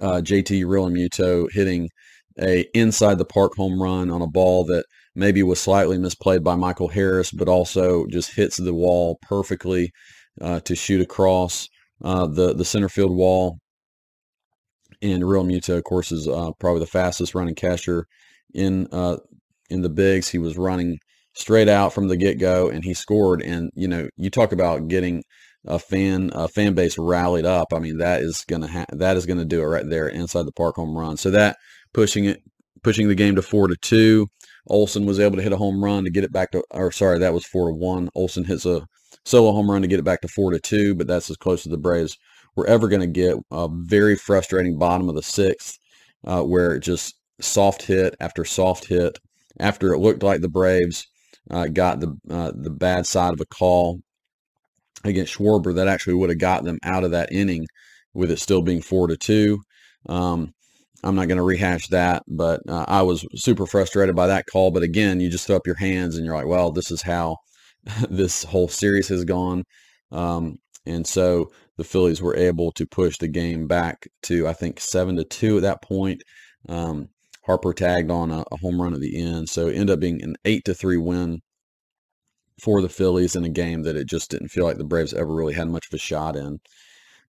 Uh, 0.00 0.20
JT 0.22 0.64
Realmuto 0.64 1.46
hitting 1.52 1.88
a 2.40 2.64
inside 2.74 3.18
the 3.18 3.24
park 3.24 3.52
home 3.56 3.80
run 3.82 4.10
on 4.10 4.22
a 4.22 4.26
ball 4.26 4.64
that 4.64 4.84
maybe 5.14 5.42
was 5.42 5.60
slightly 5.60 5.98
misplayed 5.98 6.42
by 6.42 6.56
Michael 6.56 6.88
Harris, 6.88 7.30
but 7.30 7.48
also 7.48 8.06
just 8.06 8.34
hits 8.34 8.56
the 8.56 8.74
wall 8.74 9.18
perfectly 9.22 9.92
uh, 10.40 10.60
to 10.60 10.74
shoot 10.74 11.00
across 11.00 11.68
uh, 12.02 12.26
the 12.26 12.54
the 12.54 12.64
center 12.64 12.88
field 12.88 13.14
wall. 13.14 13.58
And 15.02 15.22
Realmuto, 15.22 15.76
of 15.76 15.84
course, 15.84 16.12
is 16.12 16.28
uh, 16.28 16.52
probably 16.60 16.80
the 16.80 16.86
fastest 16.86 17.34
running 17.34 17.54
catcher 17.54 18.06
in 18.54 18.86
uh, 18.92 19.18
in 19.70 19.82
the 19.82 19.90
bigs. 19.90 20.28
He 20.28 20.38
was 20.38 20.56
running 20.56 20.98
straight 21.34 21.68
out 21.68 21.92
from 21.92 22.08
the 22.08 22.16
get 22.16 22.38
go, 22.38 22.68
and 22.68 22.84
he 22.84 22.94
scored. 22.94 23.42
And 23.42 23.70
you 23.74 23.88
know, 23.88 24.08
you 24.16 24.30
talk 24.30 24.52
about 24.52 24.88
getting 24.88 25.22
a 25.66 25.78
fan 25.78 26.30
a 26.34 26.48
fan 26.48 26.74
base 26.74 26.98
rallied 26.98 27.44
up, 27.44 27.72
I 27.72 27.78
mean 27.78 27.98
that 27.98 28.22
is 28.22 28.44
gonna 28.46 28.68
ha- 28.68 28.86
that 28.92 29.16
is 29.16 29.26
gonna 29.26 29.44
do 29.44 29.62
it 29.62 29.66
right 29.66 29.88
there 29.88 30.08
inside 30.08 30.46
the 30.46 30.52
park 30.52 30.76
home 30.76 30.96
run. 30.96 31.16
So 31.16 31.30
that 31.30 31.56
pushing 31.92 32.24
it 32.24 32.42
pushing 32.82 33.08
the 33.08 33.14
game 33.14 33.36
to 33.36 33.42
four 33.42 33.68
to 33.68 33.76
two. 33.76 34.28
Olson 34.68 35.06
was 35.06 35.18
able 35.18 35.36
to 35.36 35.42
hit 35.42 35.52
a 35.52 35.56
home 35.56 35.82
run 35.82 36.04
to 36.04 36.10
get 36.10 36.24
it 36.24 36.32
back 36.32 36.52
to, 36.52 36.62
or 36.70 36.92
sorry, 36.92 37.18
that 37.18 37.34
was 37.34 37.44
four 37.44 37.68
to 37.68 37.74
one. 37.74 38.08
Olson 38.14 38.44
hits 38.44 38.64
a 38.66 38.86
solo 39.24 39.52
home 39.52 39.70
run 39.70 39.82
to 39.82 39.88
get 39.88 39.98
it 39.98 40.04
back 40.04 40.20
to 40.20 40.28
four 40.28 40.52
to 40.52 40.60
two, 40.60 40.94
but 40.94 41.06
that's 41.06 41.30
as 41.30 41.36
close 41.36 41.66
as 41.66 41.70
the 41.70 41.78
Braves 41.78 42.16
were 42.54 42.66
ever 42.66 42.88
going 42.88 43.00
to 43.00 43.06
get. 43.06 43.36
A 43.50 43.68
very 43.70 44.16
frustrating 44.16 44.78
bottom 44.78 45.08
of 45.08 45.14
the 45.14 45.22
sixth, 45.22 45.78
uh, 46.24 46.42
where 46.42 46.74
it 46.74 46.80
just 46.80 47.14
soft 47.40 47.82
hit 47.82 48.14
after 48.20 48.44
soft 48.44 48.86
hit 48.86 49.18
after 49.58 49.92
it 49.92 49.98
looked 49.98 50.22
like 50.22 50.40
the 50.40 50.48
Braves 50.48 51.06
uh, 51.50 51.66
got 51.66 52.00
the 52.00 52.16
uh, 52.30 52.52
the 52.54 52.70
bad 52.70 53.06
side 53.06 53.32
of 53.32 53.40
a 53.40 53.46
call 53.46 54.00
against 55.04 55.34
Schwarber 55.34 55.74
that 55.74 55.88
actually 55.88 56.14
would 56.14 56.30
have 56.30 56.38
got 56.38 56.64
them 56.64 56.78
out 56.82 57.04
of 57.04 57.10
that 57.12 57.32
inning 57.32 57.66
with 58.14 58.30
it 58.30 58.38
still 58.38 58.62
being 58.62 58.82
four 58.82 59.06
to 59.08 59.16
two. 59.16 59.60
Um, 60.08 60.52
I'm 61.04 61.16
not 61.16 61.26
going 61.28 61.38
to 61.38 61.42
rehash 61.42 61.88
that, 61.88 62.22
but 62.28 62.60
uh, 62.68 62.84
I 62.86 63.02
was 63.02 63.26
super 63.34 63.66
frustrated 63.66 64.14
by 64.14 64.28
that 64.28 64.46
call. 64.46 64.70
But 64.70 64.84
again, 64.84 65.20
you 65.20 65.28
just 65.28 65.46
throw 65.46 65.56
up 65.56 65.66
your 65.66 65.76
hands 65.76 66.16
and 66.16 66.24
you're 66.24 66.36
like, 66.36 66.46
well, 66.46 66.70
this 66.70 66.90
is 66.90 67.02
how 67.02 67.38
this 68.10 68.44
whole 68.44 68.68
series 68.68 69.08
has 69.08 69.24
gone. 69.24 69.64
Um, 70.12 70.58
and 70.86 71.06
so 71.06 71.50
the 71.76 71.84
Phillies 71.84 72.22
were 72.22 72.36
able 72.36 72.70
to 72.72 72.86
push 72.86 73.18
the 73.18 73.28
game 73.28 73.66
back 73.66 74.06
to, 74.24 74.46
I 74.46 74.52
think, 74.52 74.80
seven 74.80 75.16
to 75.16 75.24
two 75.24 75.56
at 75.56 75.62
that 75.62 75.82
point. 75.82 76.22
Um, 76.68 77.08
Harper 77.44 77.72
tagged 77.72 78.10
on 78.10 78.30
a, 78.30 78.44
a, 78.52 78.56
home 78.58 78.80
run 78.80 78.94
at 78.94 79.00
the 79.00 79.20
end, 79.20 79.48
so 79.48 79.66
ended 79.66 79.90
up 79.90 80.00
being 80.00 80.22
an 80.22 80.36
eight 80.44 80.64
to 80.66 80.74
three 80.74 80.96
win 80.96 81.40
for 82.62 82.80
the 82.80 82.88
Phillies 82.88 83.34
in 83.34 83.44
a 83.44 83.48
game 83.48 83.82
that 83.82 83.96
it 83.96 84.06
just 84.06 84.30
didn't 84.30 84.50
feel 84.50 84.64
like 84.64 84.78
the 84.78 84.84
Braves 84.84 85.12
ever 85.12 85.34
really 85.34 85.54
had 85.54 85.68
much 85.68 85.88
of 85.88 85.94
a 85.94 85.98
shot 85.98 86.36
in. 86.36 86.60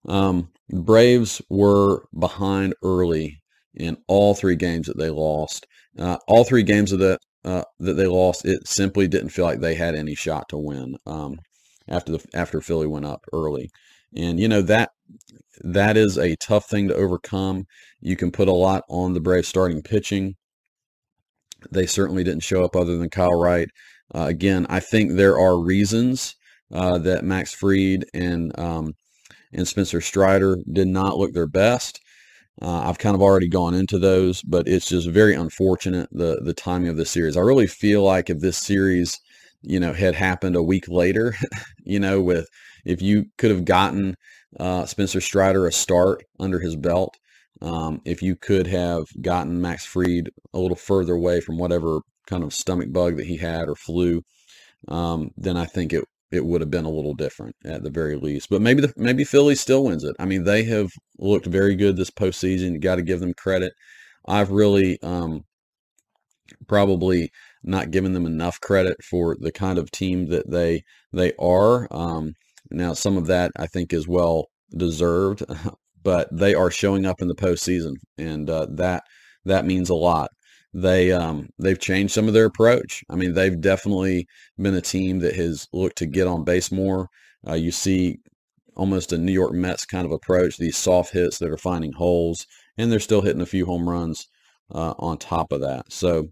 Um, 0.05 0.51
Braves 0.69 1.41
were 1.50 2.03
behind 2.19 2.75
early 2.83 3.41
in 3.73 3.97
all 4.07 4.35
three 4.35 4.57
games 4.57 4.88
that 4.88 4.97
they 4.97 5.09
lost. 5.09 5.65
Uh, 5.97 6.17
all 6.27 6.43
three 6.43 6.63
games 6.63 6.91
of 6.91 7.00
the 7.00 7.17
uh, 7.45 7.63
that 7.79 7.93
they 7.93 8.07
lost, 8.07 8.45
it 8.45 8.67
simply 8.67 9.07
didn't 9.07 9.29
feel 9.29 9.45
like 9.45 9.61
they 9.61 9.73
had 9.73 9.95
any 9.95 10.15
shot 10.15 10.50
to 10.50 10.57
win 10.57 10.97
um, 11.07 11.39
after 11.88 12.11
the 12.11 12.25
after 12.33 12.59
Philly 12.59 12.88
went 12.88 13.05
up 13.05 13.23
early. 13.31 13.71
And 14.13 14.38
you 14.38 14.50
know 14.50 14.61
that 14.63 14.91
that 15.61 15.95
is 15.95 16.17
a 16.17 16.35
tough 16.35 16.69
thing 16.69 16.89
to 16.89 16.95
overcome. 16.95 17.67
You 18.01 18.17
can 18.17 18.31
put 18.31 18.50
a 18.50 18.53
lot 18.53 18.83
on 18.89 19.13
the 19.13 19.21
Braves 19.21 19.47
starting 19.47 19.81
pitching. 19.81 20.35
They 21.71 21.85
certainly 21.85 22.25
didn't 22.25 22.43
show 22.43 22.65
up 22.65 22.75
other 22.75 22.97
than 22.97 23.09
Kyle 23.09 23.39
Wright. 23.39 23.69
Uh, 24.13 24.25
again, 24.25 24.65
I 24.70 24.80
think 24.80 25.13
there 25.13 25.38
are 25.38 25.60
reasons 25.60 26.36
uh, 26.74 26.98
that 27.00 27.25
Max 27.25 27.53
Fried 27.53 28.06
and 28.13 28.58
um, 28.60 28.94
and 29.53 29.68
Spencer 29.68 30.01
Strider 30.01 30.58
did 30.72 30.88
not 30.88 31.18
look 31.18 31.34
their 31.34 31.48
best. 31.48 32.00
Uh, 32.62 32.82
I've 32.88 33.00
kind 33.00 33.15
of 33.15 33.22
already 33.22 33.48
gone 33.48 33.74
into 33.74 33.98
those, 33.98 34.41
but 34.41 34.68
it's 34.68 34.88
just 34.88 35.10
very 35.10 35.34
unfortunate 35.36 36.10
the 36.12 36.41
the 36.44 36.53
timing 36.53 36.89
of 36.89 36.98
this 36.98 37.12
series. 37.12 37.38
I 37.38 37.41
really 37.41 37.68
feel 37.68 38.03
like 38.03 38.30
if 38.30 38.39
this 38.39 38.58
series, 38.58 39.20
you 39.62 39.80
know, 39.80 39.94
had 39.94 40.15
happened 40.15 40.56
a 40.56 40.63
week 40.63 40.88
later, 40.88 41.36
you 41.84 42.00
know, 42.00 42.22
with 42.22 42.48
if 42.86 43.01
you 43.01 43.25
could 43.38 43.51
have 43.51 43.65
gotten 43.65 44.15
uh, 44.60 44.86
Spencer 44.86 45.22
Strider 45.22 45.68
a 45.68 45.72
start 45.72 46.24
under 46.39 46.60
his 46.60 46.75
belt, 46.75 47.18
um, 47.62 48.01
if 48.06 48.22
you 48.22 48.36
could 48.36 48.68
have 48.68 49.06
gotten 49.22 49.62
Max 49.62 49.86
Fried 49.86 50.30
a 50.53 50.60
little 50.60 50.75
further 50.75 51.13
away 51.13 51.41
from 51.41 51.58
whatever 51.58 52.01
kind 52.27 52.43
of 52.43 52.53
stomach 52.53 52.91
bug 52.91 53.17
that 53.17 53.25
he 53.25 53.37
had 53.37 53.67
or 53.67 53.75
flu, 53.75 54.21
um, 54.87 55.31
then 55.37 55.57
I 55.57 55.65
think 55.65 55.93
it 55.93 56.05
it 56.31 56.45
would 56.45 56.61
have 56.61 56.71
been 56.71 56.85
a 56.85 56.89
little 56.89 57.13
different 57.13 57.55
at 57.65 57.83
the 57.83 57.89
very 57.89 58.15
least. 58.15 58.49
But 58.49 58.61
maybe 58.61 58.81
the, 58.81 58.93
maybe 58.95 59.25
Philly 59.25 59.55
still 59.55 59.83
wins 59.83 60.03
it. 60.03 60.15
I 60.17 60.25
mean, 60.25 60.45
they 60.45 60.63
have 60.63 60.89
looked 61.19 61.45
very 61.45 61.75
good 61.75 61.97
this 61.97 62.09
postseason. 62.09 62.71
You 62.71 62.79
got 62.79 62.95
to 62.95 63.01
give 63.01 63.19
them 63.19 63.33
credit. 63.33 63.73
I've 64.25 64.49
really 64.49 64.97
um, 65.01 65.41
probably 66.67 67.31
not 67.63 67.91
given 67.91 68.13
them 68.13 68.25
enough 68.25 68.59
credit 68.61 68.97
for 69.03 69.35
the 69.39 69.51
kind 69.51 69.77
of 69.77 69.91
team 69.91 70.27
that 70.27 70.49
they 70.49 70.83
they 71.11 71.33
are. 71.39 71.87
Um, 71.91 72.33
now, 72.69 72.93
some 72.93 73.17
of 73.17 73.27
that 73.27 73.51
I 73.57 73.67
think 73.67 73.93
is 73.93 74.07
well 74.07 74.47
deserved, 74.75 75.43
but 76.03 76.29
they 76.31 76.55
are 76.55 76.71
showing 76.71 77.05
up 77.05 77.21
in 77.21 77.27
the 77.27 77.35
postseason, 77.35 77.95
and 78.17 78.49
uh, 78.49 78.67
that 78.71 79.03
that 79.45 79.65
means 79.65 79.89
a 79.89 79.95
lot 79.95 80.29
they 80.73 81.11
um, 81.11 81.49
they've 81.59 81.79
changed 81.79 82.13
some 82.13 82.27
of 82.27 82.33
their 82.33 82.45
approach. 82.45 83.03
I 83.09 83.15
mean, 83.15 83.33
they've 83.33 83.59
definitely 83.59 84.27
been 84.57 84.75
a 84.75 84.81
team 84.81 85.19
that 85.19 85.35
has 85.35 85.67
looked 85.73 85.97
to 85.97 86.05
get 86.05 86.27
on 86.27 86.43
base 86.43 86.71
more. 86.71 87.07
Uh, 87.47 87.53
you 87.53 87.71
see 87.71 88.19
almost 88.75 89.11
a 89.11 89.17
New 89.17 89.33
York 89.33 89.53
Mets 89.53 89.85
kind 89.85 90.05
of 90.05 90.11
approach, 90.11 90.57
these 90.57 90.77
soft 90.77 91.13
hits 91.13 91.39
that 91.39 91.49
are 91.49 91.57
finding 91.57 91.91
holes, 91.93 92.45
and 92.77 92.91
they're 92.91 92.99
still 92.99 93.21
hitting 93.21 93.41
a 93.41 93.45
few 93.45 93.65
home 93.65 93.89
runs 93.89 94.27
uh, 94.73 94.93
on 94.97 95.17
top 95.17 95.51
of 95.51 95.61
that. 95.61 95.91
So 95.91 96.29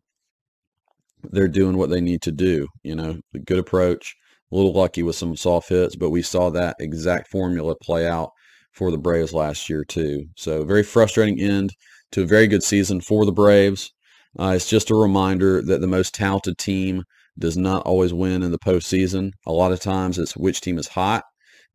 they're 1.24 1.48
doing 1.48 1.77
what 1.77 1.89
they 1.89 2.01
need 2.01 2.22
to 2.24 2.31
do. 2.31 2.67
You 2.84 2.96
know, 2.96 3.19
good 3.46 3.60
approach, 3.60 4.15
a 4.51 4.55
little 4.55 4.74
lucky 4.74 5.03
with 5.03 5.15
some 5.15 5.36
soft 5.36 5.69
hits, 5.69 5.96
but 5.96 6.12
we 6.12 6.22
saw 6.22 6.50
that 6.50 6.77
exact 6.79 7.27
formula 7.27 7.75
play 7.75 8.08
out 8.08 8.31
for 8.72 8.91
the 8.91 8.98
Braves 8.98 9.34
last 9.34 9.69
year 9.69 9.84
too. 9.84 10.25
So 10.38 10.63
very 10.63 10.84
frustrating 10.84 11.39
end 11.39 11.74
to 12.12 12.24
a 12.24 12.25
very 12.25 12.48
good 12.48 12.63
season 12.63 13.01
for 13.01 13.25
the 13.25 13.31
Braves. 13.31 13.91
Uh, 14.38 14.54
it's 14.56 14.70
just 14.70 14.92
a 14.92 14.96
reminder 14.96 15.62
that 15.62 15.82
the 15.82 15.88
most 15.88 16.14
talented 16.14 16.58
team 16.58 17.04
does 17.38 17.58
not 17.58 17.86
always 17.86 18.14
win 18.14 18.44
in 18.44 18.52
the 18.52 18.60
postseason. 18.60 19.32
A 19.46 19.52
lot 19.52 19.72
of 19.72 19.80
times 19.80 20.20
it's 20.20 20.36
which 20.36 20.62
team 20.62 20.78
is 20.78 20.88
hot, 20.88 21.24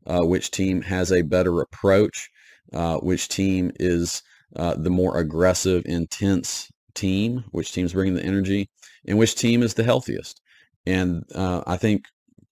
uh, 0.06 0.20
which 0.20 0.50
team 0.50 0.82
has 0.82 1.10
a 1.10 1.22
better 1.22 1.60
approach, 1.60 2.28
uh, 2.72 2.98
which 2.98 3.28
team 3.28 3.72
is 3.80 4.22
uh, 4.56 4.74
the 4.76 4.90
more 4.90 5.18
aggressive, 5.18 5.82
intense 5.86 6.68
team, 6.94 7.44
which 7.50 7.72
team's 7.72 7.92
bringing 7.92 8.14
the 8.14 8.24
energy, 8.24 8.68
and 9.06 9.18
which 9.18 9.34
team 9.34 9.62
is 9.62 9.74
the 9.74 9.84
healthiest. 9.84 10.40
And 10.86 11.24
uh, 11.34 11.62
I 11.66 11.76
think 11.76 12.04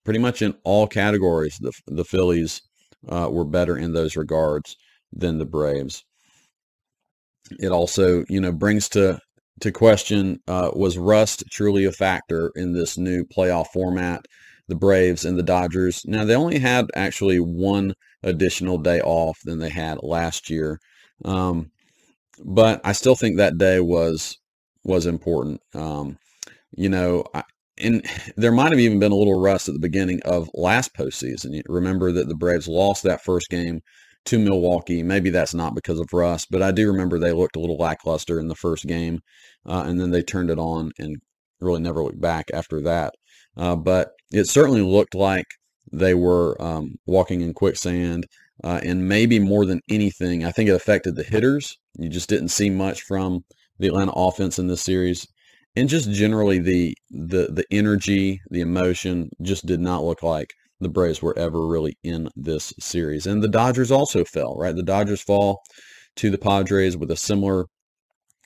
pretty 0.03 0.19
much 0.19 0.41
in 0.41 0.55
all 0.63 0.87
categories, 0.87 1.57
the, 1.59 1.71
the 1.87 2.03
Phillies 2.03 2.61
uh, 3.07 3.29
were 3.31 3.45
better 3.45 3.77
in 3.77 3.93
those 3.93 4.15
regards 4.15 4.75
than 5.13 5.37
the 5.37 5.45
Braves. 5.45 6.03
It 7.59 7.71
also, 7.71 8.25
you 8.27 8.41
know, 8.41 8.51
brings 8.51 8.89
to 8.89 9.19
to 9.61 9.71
question 9.71 10.39
uh, 10.47 10.71
was 10.73 10.97
rust 10.97 11.43
truly 11.51 11.85
a 11.85 11.91
factor 11.91 12.51
in 12.55 12.73
this 12.73 12.97
new 12.97 13.23
playoff 13.25 13.67
format? 13.67 14.25
The 14.69 14.75
Braves 14.75 15.25
and 15.25 15.37
the 15.37 15.43
Dodgers. 15.43 16.03
Now 16.05 16.23
they 16.23 16.35
only 16.35 16.59
had 16.59 16.89
actually 16.95 17.37
one 17.37 17.93
additional 18.23 18.77
day 18.77 19.01
off 19.01 19.37
than 19.43 19.59
they 19.59 19.69
had 19.69 19.99
last 20.01 20.49
year, 20.49 20.79
um, 21.25 21.69
but 22.43 22.79
I 22.83 22.93
still 22.93 23.15
think 23.15 23.37
that 23.37 23.57
day 23.57 23.81
was 23.81 24.37
was 24.85 25.05
important. 25.05 25.61
Um, 25.73 26.17
you 26.71 26.89
know, 26.89 27.25
I, 27.33 27.43
and 27.77 28.05
there 28.37 28.51
might 28.51 28.71
have 28.71 28.79
even 28.79 28.99
been 28.99 29.11
a 29.11 29.15
little 29.15 29.39
rust 29.39 29.67
at 29.67 29.73
the 29.73 29.79
beginning 29.79 30.21
of 30.23 30.49
last 30.53 30.95
postseason. 30.95 31.61
Remember 31.67 32.11
that 32.11 32.27
the 32.27 32.35
Braves 32.35 32.67
lost 32.67 33.03
that 33.03 33.23
first 33.23 33.49
game 33.49 33.81
to 34.25 34.39
Milwaukee. 34.39 35.03
Maybe 35.03 35.29
that's 35.29 35.53
not 35.53 35.75
because 35.75 35.99
of 35.99 36.13
rust, 36.13 36.47
but 36.49 36.61
I 36.61 36.71
do 36.71 36.87
remember 36.87 37.19
they 37.19 37.33
looked 37.33 37.55
a 37.55 37.59
little 37.59 37.77
lackluster 37.77 38.39
in 38.39 38.47
the 38.47 38.55
first 38.55 38.85
game, 38.85 39.21
uh, 39.65 39.83
and 39.85 39.99
then 39.99 40.11
they 40.11 40.23
turned 40.23 40.49
it 40.49 40.59
on 40.59 40.91
and 40.97 41.17
really 41.59 41.81
never 41.81 42.03
looked 42.03 42.21
back 42.21 42.45
after 42.53 42.81
that. 42.81 43.13
Uh, 43.57 43.75
but 43.75 44.11
it 44.31 44.45
certainly 44.45 44.81
looked 44.81 45.15
like 45.15 45.45
they 45.91 46.13
were 46.13 46.59
um, 46.61 46.95
walking 47.05 47.41
in 47.41 47.53
quicksand, 47.53 48.25
uh, 48.63 48.79
and 48.83 49.07
maybe 49.07 49.39
more 49.39 49.65
than 49.65 49.81
anything, 49.89 50.45
I 50.45 50.51
think 50.51 50.69
it 50.69 50.75
affected 50.75 51.15
the 51.15 51.23
hitters. 51.23 51.77
You 51.97 52.09
just 52.09 52.29
didn't 52.29 52.49
see 52.49 52.69
much 52.69 53.01
from 53.01 53.43
the 53.79 53.87
Atlanta 53.87 54.11
offense 54.15 54.57
in 54.59 54.67
this 54.67 54.81
series, 54.81 55.27
and 55.75 55.89
just 55.89 56.11
generally 56.11 56.59
the 56.59 56.95
the 57.11 57.49
the 57.51 57.65
energy, 57.71 58.41
the 58.49 58.61
emotion, 58.61 59.29
just 59.41 59.65
did 59.65 59.79
not 59.79 60.03
look 60.03 60.23
like 60.23 60.53
the 60.83 60.89
Braves 60.89 61.21
were 61.21 61.37
ever 61.37 61.67
really 61.67 61.97
in 62.03 62.29
this 62.35 62.73
series. 62.79 63.25
And 63.25 63.41
the 63.41 63.47
Dodgers 63.47 63.91
also 63.91 64.23
fell, 64.23 64.55
right? 64.57 64.75
The 64.75 64.83
Dodgers 64.83 65.21
fall 65.21 65.61
to 66.17 66.29
the 66.29 66.37
Padres 66.37 66.97
with 66.97 67.11
a 67.11 67.17
similar 67.17 67.65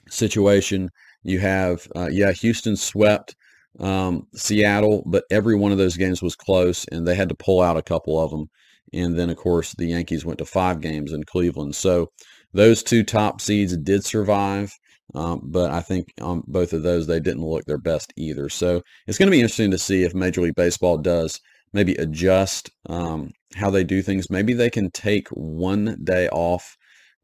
situation. 0.09 0.89
You 1.23 1.39
have, 1.39 1.87
uh, 1.95 2.09
yeah, 2.11 2.31
Houston 2.31 2.75
swept 2.75 3.35
um, 3.79 4.27
Seattle, 4.33 5.03
but 5.05 5.25
every 5.29 5.55
one 5.55 5.71
of 5.71 5.77
those 5.77 5.97
games 5.97 6.21
was 6.21 6.35
close, 6.35 6.85
and 6.91 7.05
they 7.07 7.15
had 7.15 7.29
to 7.29 7.35
pull 7.35 7.61
out 7.61 7.77
a 7.77 7.81
couple 7.81 8.19
of 8.19 8.31
them. 8.31 8.47
And 8.93 9.17
then, 9.19 9.29
of 9.29 9.37
course, 9.37 9.75
the 9.77 9.87
Yankees 9.87 10.25
went 10.25 10.39
to 10.39 10.45
five 10.45 10.81
games 10.81 11.11
in 11.11 11.23
Cleveland. 11.25 11.75
So 11.75 12.07
those 12.53 12.81
two 12.81 13.03
top 13.03 13.41
seeds 13.41 13.75
did 13.77 14.05
survive. 14.05 14.71
Um, 15.15 15.41
but 15.43 15.71
I 15.71 15.81
think 15.81 16.07
on 16.21 16.43
both 16.47 16.73
of 16.73 16.83
those, 16.83 17.07
they 17.07 17.19
didn't 17.19 17.45
look 17.45 17.65
their 17.65 17.77
best 17.77 18.13
either. 18.17 18.49
So 18.49 18.81
it's 19.07 19.17
going 19.17 19.27
to 19.27 19.31
be 19.31 19.39
interesting 19.39 19.71
to 19.71 19.77
see 19.77 20.03
if 20.03 20.13
Major 20.13 20.41
League 20.41 20.55
Baseball 20.55 20.97
does 20.97 21.39
maybe 21.77 21.93
adjust 21.95 22.71
um, 22.89 23.29
how 23.55 23.69
they 23.69 23.83
do 23.83 24.01
things. 24.01 24.31
Maybe 24.31 24.53
they 24.53 24.71
can 24.71 24.89
take 24.89 25.27
one 25.29 25.95
day 26.03 26.27
off, 26.29 26.75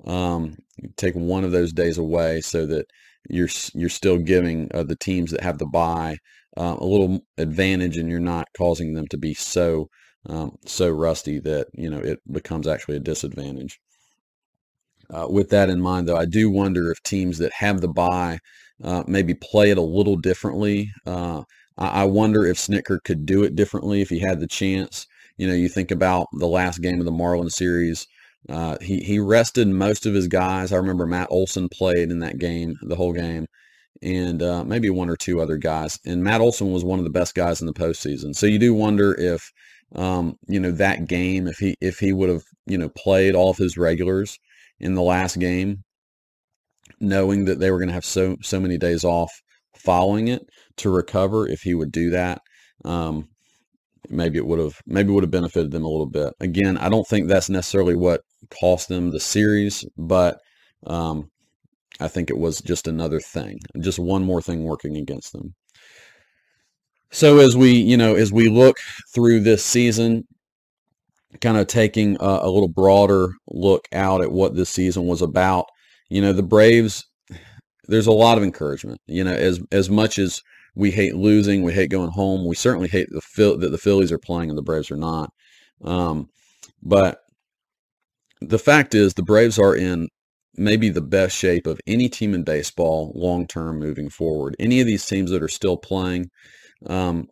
um, 0.06 0.58
take 0.96 1.16
one 1.16 1.44
of 1.44 1.52
those 1.52 1.74
days 1.74 1.98
away, 1.98 2.42
so 2.42 2.68
that 2.68 2.86
you're 3.30 3.50
you're 3.74 3.90
still 3.90 4.20
giving 4.20 4.70
uh, 4.72 4.84
the 4.84 4.96
teams 4.96 5.32
that 5.32 5.42
have 5.42 5.58
the 5.58 5.66
buy 5.66 6.18
uh, 6.56 6.76
a 6.80 6.86
little 6.86 7.26
advantage, 7.40 7.98
and 7.98 8.10
you're 8.10 8.20
not 8.20 8.48
causing 8.56 8.94
them 8.94 9.08
to 9.08 9.18
be 9.18 9.34
so 9.34 9.90
um, 10.30 10.56
so 10.68 10.88
rusty 10.90 11.40
that 11.40 11.68
you 11.74 11.90
know 11.90 12.00
it 12.00 12.20
becomes 12.32 12.68
actually 12.68 12.98
a 12.98 13.08
disadvantage. 13.12 13.80
Uh, 15.10 15.28
with 15.30 15.50
that 15.50 15.70
in 15.70 15.82
mind, 15.82 16.08
though, 16.08 16.18
I 16.18 16.26
do 16.26 16.50
wonder 16.52 16.92
if 16.92 17.02
teams 17.02 17.40
that 17.40 17.54
have 17.54 17.82
the 17.82 17.88
buy 17.88 18.38
uh, 18.84 19.04
maybe 19.08 19.34
play 19.34 19.72
it 19.72 19.78
a 19.80 19.82
little 19.82 20.16
differently. 20.16 20.92
I, 21.78 22.02
I 22.02 22.04
wonder 22.06 22.46
if 22.46 22.58
Snitker 22.58 23.04
could 23.04 23.26
do 23.26 23.44
it 23.44 23.56
differently 23.56 24.02
if 24.02 24.10
he 24.10 24.20
had 24.20 24.40
the 24.40 24.48
chance. 24.48 25.08
You 25.38 25.48
know, 25.48 25.54
you 25.54 25.70
think 25.70 25.92
about 25.92 26.28
the 26.34 26.48
last 26.48 26.82
game 26.82 27.00
of 27.00 27.06
the 27.06 27.12
Marlins 27.12 27.54
series. 27.54 28.08
Uh, 28.50 28.78
he 28.82 29.00
he 29.00 29.20
rested 29.20 29.68
most 29.68 30.06
of 30.06 30.14
his 30.14 30.28
guys. 30.28 30.72
I 30.72 30.78
remember 30.78 31.06
Matt 31.06 31.30
Olson 31.32 31.70
played 31.70 32.12
in 32.12 32.20
that 32.20 32.38
game, 32.38 32.76
the 32.82 32.96
whole 32.96 33.14
game, 33.14 33.48
and 34.02 34.44
uh, 34.44 34.64
maybe 34.64 34.90
one 34.90 35.10
or 35.10 35.16
two 35.16 35.40
other 35.42 35.58
guys. 35.58 36.00
And 36.06 36.24
Matt 36.24 36.42
Olson 36.42 36.72
was 36.72 36.84
one 36.84 37.00
of 37.00 37.06
the 37.06 37.12
best 37.12 37.36
guys 37.36 37.62
in 37.62 37.68
the 37.68 37.74
postseason. 37.74 38.36
So 38.36 38.46
you 38.46 38.60
do 38.60 38.74
wonder 38.74 39.16
if 39.18 39.52
um, 39.96 40.38
you 40.48 40.60
know 40.60 40.72
that 40.72 41.08
game, 41.08 41.48
if 41.48 41.58
he 41.58 41.76
if 41.82 42.00
he 42.00 42.12
would 42.12 42.30
have 42.30 42.44
you 42.66 42.78
know 42.78 42.90
played 42.90 43.34
all 43.34 43.50
of 43.50 43.58
his 43.58 43.78
regulars 43.78 44.38
in 44.80 44.96
the 44.96 45.02
last 45.02 45.40
game, 45.40 45.84
knowing 47.00 47.46
that 47.46 47.60
they 47.60 47.72
were 47.72 47.80
going 47.80 47.90
to 47.90 47.94
have 47.94 48.06
so 48.06 48.38
so 48.42 48.60
many 48.60 48.78
days 48.78 49.04
off 49.04 49.32
following 49.76 50.28
it 50.28 50.48
to 50.78 50.90
recover, 50.90 51.48
if 51.48 51.62
he 51.62 51.74
would 51.74 51.92
do 51.92 52.10
that. 52.12 52.42
Um, 52.86 53.30
maybe 54.10 54.38
it 54.38 54.46
would 54.46 54.60
have 54.60 54.82
maybe 54.86 55.12
would 55.12 55.24
have 55.24 55.32
benefited 55.32 55.72
them 55.72 55.86
a 55.86 55.90
little 55.90 56.10
bit. 56.10 56.34
Again, 56.40 56.78
I 56.78 56.90
don't 56.90 57.08
think 57.08 57.28
that's 57.28 57.50
necessarily 57.50 57.96
what 57.96 58.22
cost 58.50 58.90
them 58.90 59.12
the 59.12 59.20
series, 59.20 59.86
but 59.98 60.40
um, 60.86 61.30
I 62.00 62.08
think 62.08 62.30
it 62.30 62.38
was 62.38 62.62
just 62.62 62.88
another 62.88 63.20
thing, 63.20 63.60
just 63.80 64.00
one 64.00 64.24
more 64.24 64.42
thing 64.42 64.64
working 64.64 64.98
against 64.98 65.32
them. 65.32 65.54
So 67.12 67.38
as 67.40 67.56
we, 67.56 67.74
you 67.74 67.96
know, 67.96 68.16
as 68.16 68.34
we 68.34 68.50
look 68.50 68.78
through 69.14 69.42
this 69.42 69.64
season, 69.64 70.28
kind 71.42 71.58
of 71.58 71.68
taking 71.68 72.18
a, 72.20 72.40
a 72.42 72.50
little 72.50 72.70
broader 72.70 73.30
look 73.48 73.88
out 73.94 74.22
at 74.22 74.32
what 74.32 74.56
this 74.56 74.70
season 74.70 75.06
was 75.06 75.22
about, 75.22 75.66
you 76.10 76.22
know, 76.22 76.34
the 76.34 76.44
Braves, 76.44 77.06
there's 77.88 78.08
a 78.08 78.12
lot 78.12 78.38
of 78.38 78.44
encouragement. 78.44 79.00
You 79.06 79.24
know, 79.24 79.34
as 79.34 79.60
as 79.72 79.90
much 79.90 80.18
as 80.18 80.42
we 80.76 80.92
hate 80.92 81.16
losing, 81.16 81.64
we 81.64 81.74
hate 81.74 81.90
going 81.90 82.12
home, 82.12 82.48
we 82.48 82.56
certainly 82.56 82.88
hate 82.88 83.10
the 83.10 83.22
that 83.58 83.70
the 83.72 83.78
Phillies 83.78 84.12
are 84.12 84.20
playing 84.20 84.50
and 84.50 84.58
the 84.58 84.64
Braves 84.64 84.92
are 84.92 84.98
not. 84.98 85.32
Um, 85.84 86.30
but 86.82 87.20
the 88.42 88.60
fact 88.60 88.96
is, 88.96 89.14
the 89.14 89.24
Braves 89.24 89.60
are 89.60 89.76
in 89.76 90.10
maybe 90.56 90.90
the 90.90 91.02
best 91.02 91.36
shape 91.36 91.66
of 91.66 91.80
any 91.88 92.10
team 92.10 92.34
in 92.34 92.44
baseball 92.44 93.12
long 93.16 93.48
term 93.48 93.80
moving 93.80 94.10
forward. 94.10 94.56
Any 94.60 94.82
of 94.82 94.88
these 94.88 95.06
teams 95.06 95.32
that 95.32 95.44
are 95.44 95.48
still 95.48 95.78
playing, 95.78 96.30
um, 96.88 97.28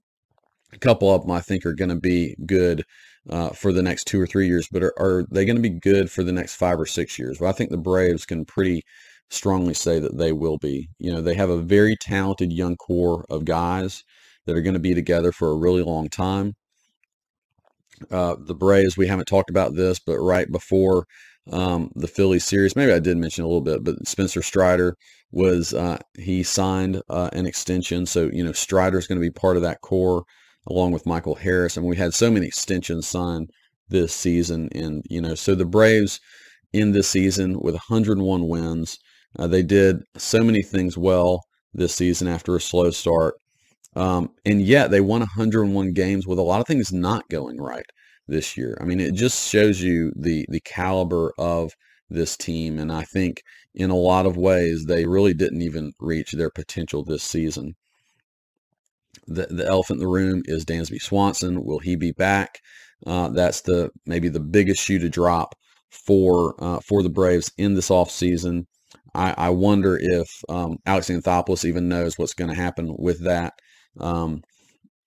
a 0.74 0.78
couple 0.78 1.14
of 1.14 1.22
them 1.22 1.32
I 1.32 1.42
think 1.42 1.66
are 1.66 1.74
going 1.74 1.90
to 1.90 2.00
be 2.00 2.36
good 2.46 2.84
uh, 3.30 3.50
for 3.50 3.72
the 3.74 3.84
next 3.84 4.06
two 4.06 4.20
or 4.20 4.26
three 4.26 4.48
years, 4.48 4.68
but 4.72 4.84
are, 4.84 4.94
are 4.98 5.26
they 5.32 5.46
going 5.46 5.58
to 5.58 5.62
be 5.62 5.70
good 5.70 6.10
for 6.10 6.24
the 6.24 6.32
next 6.32 6.56
five 6.56 6.80
or 6.80 6.86
six 6.86 7.20
years? 7.20 7.40
Well, 7.40 7.50
I 7.50 7.54
think 7.54 7.70
the 7.70 7.78
Braves 7.78 8.26
can 8.26 8.46
pretty 8.46 8.84
strongly 9.32 9.74
say 9.74 9.98
that 9.98 10.18
they 10.18 10.32
will 10.32 10.58
be. 10.58 10.90
You 11.00 11.14
know, 11.14 11.22
they 11.22 11.36
have 11.36 11.50
a 11.50 11.58
very 11.58 11.96
talented 11.96 12.52
young 12.52 12.76
core 12.76 13.26
of 13.30 13.46
guys 13.46 14.04
that 14.46 14.56
are 14.56 14.62
going 14.62 14.74
to 14.74 14.80
be 14.80 14.94
together 14.94 15.32
for 15.32 15.50
a 15.50 15.58
really 15.58 15.82
long 15.82 16.10
time. 16.10 16.56
Uh, 18.10 18.36
the 18.38 18.56
Braves, 18.56 18.98
we 18.98 19.08
haven't 19.08 19.28
talked 19.28 19.50
about 19.50 19.76
this, 19.76 20.00
but 20.00 20.20
right 20.20 20.52
before 20.52 21.06
um, 21.52 21.92
the 21.96 22.08
Phillies 22.08 22.44
series, 22.44 22.76
maybe 22.76 22.92
I 22.92 23.00
did 23.00 23.18
mention 23.18 23.44
a 23.44 23.48
little 23.48 23.62
bit, 23.62 23.84
but 23.84 24.08
Spencer 24.08 24.42
Strider 24.42 24.96
was 25.32 25.74
uh, 25.74 26.00
he 26.18 26.44
signed 26.44 27.02
uh, 27.10 27.30
an 27.32 27.46
extension, 27.46 28.06
so 28.06 28.30
you 28.34 28.44
know 28.44 28.52
Strider 28.52 28.98
is 28.98 29.08
going 29.08 29.20
to 29.20 29.26
be 29.26 29.32
part 29.32 29.56
of 29.56 29.64
that 29.64 29.82
core 29.82 30.26
along 30.68 30.92
with 30.92 31.06
Michael 31.06 31.36
Harris, 31.36 31.78
and 31.78 31.86
we 31.86 31.96
had 31.96 32.14
so 32.14 32.30
many 32.30 32.48
extensions 32.48 33.08
signed 33.08 33.50
this 33.88 34.14
season, 34.14 34.70
and 34.74 35.04
you 35.10 35.22
know 35.22 35.36
so 35.36 35.56
the 35.56 35.66
Braves 35.66 36.20
in 36.74 36.92
this 36.92 37.08
season 37.08 37.60
with 37.60 37.76
101 37.76 38.48
wins, 38.48 39.00
uh, 39.38 39.48
they 39.48 39.64
did 39.64 39.98
so 40.18 40.44
many 40.44 40.62
things 40.62 40.98
well 40.98 41.44
this 41.74 41.96
season 41.96 42.28
after 42.28 42.56
a 42.56 42.62
slow 42.62 42.92
start. 42.92 43.36
Um, 43.96 44.30
and 44.46 44.62
yet 44.62 44.92
they 44.92 45.02
won 45.02 45.22
101 45.22 45.94
games 45.94 46.26
with 46.26 46.40
a 46.40 46.44
lot 46.44 46.62
of 46.62 46.68
things 46.68 46.94
not 46.94 47.28
going 47.30 47.58
right 47.58 47.86
this 48.28 48.58
year. 48.58 48.78
I 48.82 48.86
mean, 48.86 49.00
it 49.00 49.14
just 49.14 49.50
shows 49.50 49.82
you 49.82 50.12
the 50.16 50.46
the 50.50 50.62
caliber 50.62 51.34
of 51.38 51.72
this 52.10 52.38
team, 52.38 52.80
and 52.80 52.92
I 52.92 53.04
think 53.04 53.42
in 53.76 53.90
a 53.90 53.96
lot 53.96 54.26
of 54.26 54.38
ways 54.38 54.86
they 54.86 55.06
really 55.06 55.34
didn't 55.34 55.62
even 55.62 55.94
reach 56.00 56.32
their 56.32 56.50
potential 56.50 57.04
this 57.04 57.24
season. 57.24 57.76
The 59.28 59.48
the 59.48 59.66
elephant 59.68 59.98
in 59.98 60.06
the 60.06 60.12
room 60.12 60.42
is 60.46 60.66
Dansby 60.66 61.02
Swanson. 61.02 61.64
Will 61.64 61.80
he 61.80 61.96
be 61.96 62.12
back? 62.12 62.60
Uh, 63.06 63.30
that's 63.30 63.62
the 63.62 63.90
maybe 64.06 64.30
the 64.30 64.40
biggest 64.40 64.84
shoe 64.84 65.00
to 65.00 65.10
drop 65.10 65.56
for 65.90 66.56
uh, 66.64 66.80
for 66.80 67.04
the 67.04 67.10
Braves 67.10 67.52
in 67.58 67.74
this 67.74 67.90
offseason. 67.90 68.66
I, 69.14 69.34
I 69.38 69.50
wonder 69.50 69.98
if 70.02 70.30
um, 70.50 70.78
Alex 70.86 71.10
Anthopoulos 71.10 71.66
even 71.66 71.90
knows 71.90 72.18
what's 72.18 72.34
going 72.34 72.50
to 72.50 72.56
happen 72.56 72.96
with 72.98 73.24
that. 73.24 73.54
Um, 74.00 74.42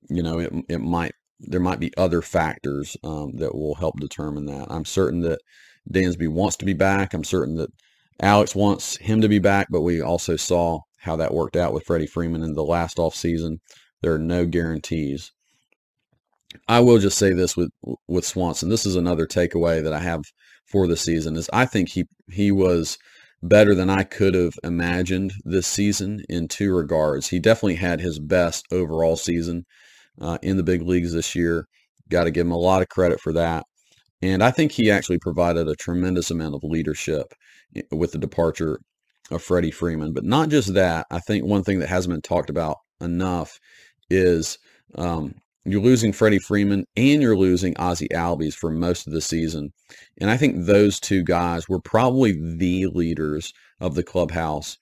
you 0.09 0.23
know, 0.23 0.39
it, 0.39 0.53
it 0.69 0.81
might 0.81 1.13
there 1.41 1.61
might 1.61 1.81
be 1.81 1.93
other 1.97 2.23
factors 2.23 2.97
um, 3.03 3.33
that 3.37 3.55
will 3.55 3.75
help 3.75 3.99
determine 3.99 4.47
that. 4.47 4.67
I'm 4.71 4.85
certain 4.85 5.21
that 5.23 5.41
Dansby 5.93 6.29
wants 6.29 6.57
to 6.59 6.65
be 6.65 6.75
back. 6.75 7.13
I'm 7.13 7.25
certain 7.25 7.57
that 7.57 7.71
Alex 8.23 8.55
wants 8.55 8.97
him 8.99 9.21
to 9.21 9.29
be 9.29 9.39
back, 9.39 9.67
but 9.71 9.83
we 9.83 10.01
also 10.01 10.37
saw 10.37 10.81
how 11.01 11.17
that 11.17 11.35
worked 11.35 11.57
out 11.57 11.73
with 11.75 11.85
Freddie 11.85 12.07
Freeman 12.07 12.43
in 12.43 12.55
the 12.55 12.65
last 12.65 12.99
off 12.99 13.15
season. 13.15 13.59
There 14.01 14.15
are 14.15 14.19
no 14.19 14.47
guarantees. 14.47 15.33
I 16.69 16.81
will 16.81 16.99
just 16.99 17.19
say 17.19 17.33
this 17.33 17.57
with 17.57 17.71
with 18.07 18.25
Swanson. 18.25 18.69
This 18.69 18.87
is 18.87 18.97
another 18.97 19.27
takeaway 19.27 19.83
that 19.83 19.93
I 19.93 19.99
have 20.01 20.23
for 20.67 20.87
the 20.87 20.97
season 20.97 21.37
is 21.37 21.51
I 21.53 21.67
think 21.67 21.91
he 21.91 22.05
he 22.31 22.53
was 22.53 22.97
better 23.45 23.75
than 23.75 23.91
I 23.91 24.05
could 24.05 24.35
have 24.35 24.55
imagined 24.65 25.35
this 25.45 25.67
season 25.67 26.23
in 26.29 26.49
two 26.49 26.75
regards. 26.75 27.29
He 27.29 27.39
definitely 27.39 27.77
had 27.77 28.01
his 28.01 28.19
best 28.19 28.67
overall 28.73 29.17
season 29.17 29.67
uh, 30.21 30.39
in 30.43 30.57
the 30.57 30.63
big 30.63 30.83
leagues 30.83 31.13
this 31.13 31.35
year. 31.35 31.67
Got 32.09 32.25
to 32.25 32.31
give 32.31 32.47
him 32.47 32.53
a 32.53 32.59
lot 32.59 32.83
of 32.83 32.89
credit 32.89 33.21
for 33.21 33.33
that. 33.35 33.65
And 34.23 34.43
I 34.43 34.51
think 34.51 34.73
he 34.73 34.91
actually 34.91 35.19
provided 35.19 35.69
a 35.69 35.77
tremendous 35.77 36.31
amount 36.31 36.55
of 36.55 36.65
leadership 36.65 37.35
eh, 37.77 37.83
with 37.93 38.13
the 38.13 38.19
departure 38.19 38.81
of 39.31 39.43
Freddie 39.43 39.71
Freeman. 39.71 40.15
But 40.15 40.25
not 40.25 40.49
just 40.49 40.73
that. 40.75 41.07
I 41.11 41.21
think 41.21 41.45
one 41.45 41.65
thing 41.65 41.81
that 41.81 41.89
hasn't 41.89 42.15
been 42.15 42.23
talked 42.23 42.51
about 42.51 42.79
enough 43.01 43.59
is 44.09 44.59
um, 44.95 45.35
you're 45.65 45.83
losing 45.83 46.13
Freddie 46.13 46.39
Freeman 46.39 46.85
and 46.97 47.23
you're 47.23 47.37
losing 47.37 47.77
Ozzie 47.79 48.09
Albies 48.09 48.55
for 48.55 48.71
most 48.71 49.07
of 49.07 49.13
the 49.13 49.21
season. 49.21 49.73
And 50.21 50.31
I 50.31 50.37
think 50.37 50.65
those 50.65 51.01
two 51.01 51.23
guys 51.23 51.69
were 51.69 51.81
probably 51.81 52.33
the 52.33 52.87
leaders 52.87 53.53
of 53.81 53.95
the 53.95 54.03
clubhouse 54.03 54.77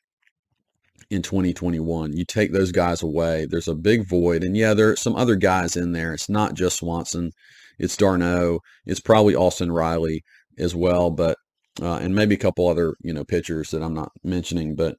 in 1.11 1.23
2021. 1.23 2.17
You 2.17 2.25
take 2.25 2.53
those 2.53 2.73
guys 2.73 3.03
away, 3.03 3.47
there's 3.49 3.69
a 3.69 3.75
big 3.75 4.09
void. 4.09 4.43
And 4.43 4.57
yeah, 4.57 4.75
there 4.75 4.91
are 4.91 4.97
some 4.97 5.15
other 5.15 5.37
guys 5.37 5.77
in 5.77 5.93
there. 5.93 6.15
It's 6.15 6.29
not 6.29 6.55
just 6.55 6.79
Swanson, 6.79 7.31
it's 7.79 7.97
d'Arnaud. 7.97 8.61
it's 8.87 9.01
probably 9.01 9.35
Austin 9.35 9.71
Riley 9.71 10.23
as 10.59 10.75
well, 10.75 11.11
but 11.11 11.37
uh, 11.81 11.97
and 11.97 12.15
maybe 12.15 12.35
a 12.35 12.39
couple 12.39 12.69
other 12.69 12.95
you 13.03 13.13
know 13.13 13.25
pitchers 13.25 13.71
that 13.71 13.83
I'm 13.83 13.95
not 13.95 14.13
mentioning, 14.23 14.75
but 14.75 14.97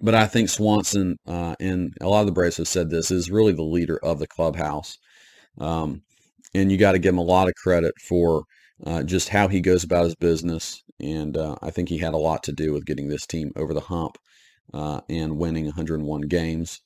but 0.00 0.14
I 0.14 0.26
think 0.26 0.48
Swanson 0.48 1.16
uh, 1.26 1.56
and 1.60 1.94
a 2.00 2.08
lot 2.08 2.20
of 2.20 2.26
the 2.26 2.32
Braves 2.32 2.58
have 2.58 2.68
said 2.68 2.90
this 2.90 3.10
is 3.10 3.30
really 3.30 3.52
the 3.52 3.62
leader 3.62 3.98
of 4.02 4.18
the 4.18 4.26
clubhouse, 4.26 4.98
um, 5.58 6.02
and 6.54 6.70
you 6.70 6.78
got 6.78 6.92
to 6.92 6.98
give 6.98 7.14
him 7.14 7.18
a 7.18 7.22
lot 7.22 7.48
of 7.48 7.54
credit 7.54 7.94
for 8.00 8.44
uh, 8.86 9.02
just 9.02 9.28
how 9.28 9.48
he 9.48 9.60
goes 9.60 9.84
about 9.84 10.04
his 10.04 10.14
business, 10.14 10.82
and 11.00 11.36
uh, 11.36 11.56
I 11.62 11.70
think 11.70 11.88
he 11.88 11.98
had 11.98 12.14
a 12.14 12.18
lot 12.18 12.42
to 12.44 12.52
do 12.52 12.72
with 12.72 12.86
getting 12.86 13.08
this 13.08 13.26
team 13.26 13.52
over 13.56 13.74
the 13.74 13.80
hump 13.80 14.16
uh, 14.72 15.00
and 15.08 15.38
winning 15.38 15.66
101 15.66 16.22
games. 16.22 16.80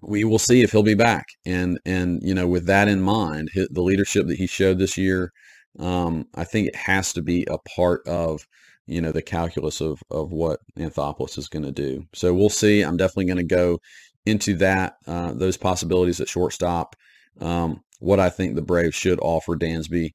We 0.00 0.24
will 0.24 0.38
see 0.38 0.62
if 0.62 0.70
he'll 0.70 0.84
be 0.84 0.94
back, 0.94 1.26
and 1.44 1.80
and 1.84 2.20
you 2.22 2.34
know 2.34 2.46
with 2.46 2.66
that 2.66 2.88
in 2.88 3.00
mind, 3.00 3.50
the 3.54 3.82
leadership 3.82 4.28
that 4.28 4.36
he 4.36 4.46
showed 4.46 4.78
this 4.78 4.96
year, 4.96 5.32
um, 5.80 6.26
I 6.34 6.44
think 6.44 6.68
it 6.68 6.76
has 6.76 7.12
to 7.14 7.22
be 7.22 7.44
a 7.50 7.58
part 7.58 8.06
of 8.06 8.46
you 8.88 9.00
know 9.00 9.12
the 9.12 9.22
calculus 9.22 9.80
of 9.80 10.02
of 10.10 10.32
what 10.32 10.60
Anthopoulos 10.78 11.38
is 11.38 11.48
going 11.48 11.64
to 11.64 11.72
do. 11.72 12.04
So 12.14 12.34
we'll 12.34 12.50
see. 12.50 12.82
I'm 12.82 12.96
definitely 12.96 13.26
going 13.26 13.48
to 13.48 13.54
go 13.54 13.78
into 14.26 14.56
that 14.56 14.94
uh, 15.06 15.32
those 15.34 15.56
possibilities 15.56 16.20
at 16.20 16.28
shortstop. 16.28 16.96
Um, 17.40 17.82
what 18.00 18.18
I 18.18 18.30
think 18.30 18.54
the 18.54 18.62
Braves 18.62 18.94
should 18.94 19.18
offer 19.20 19.56
Dansby 19.56 20.10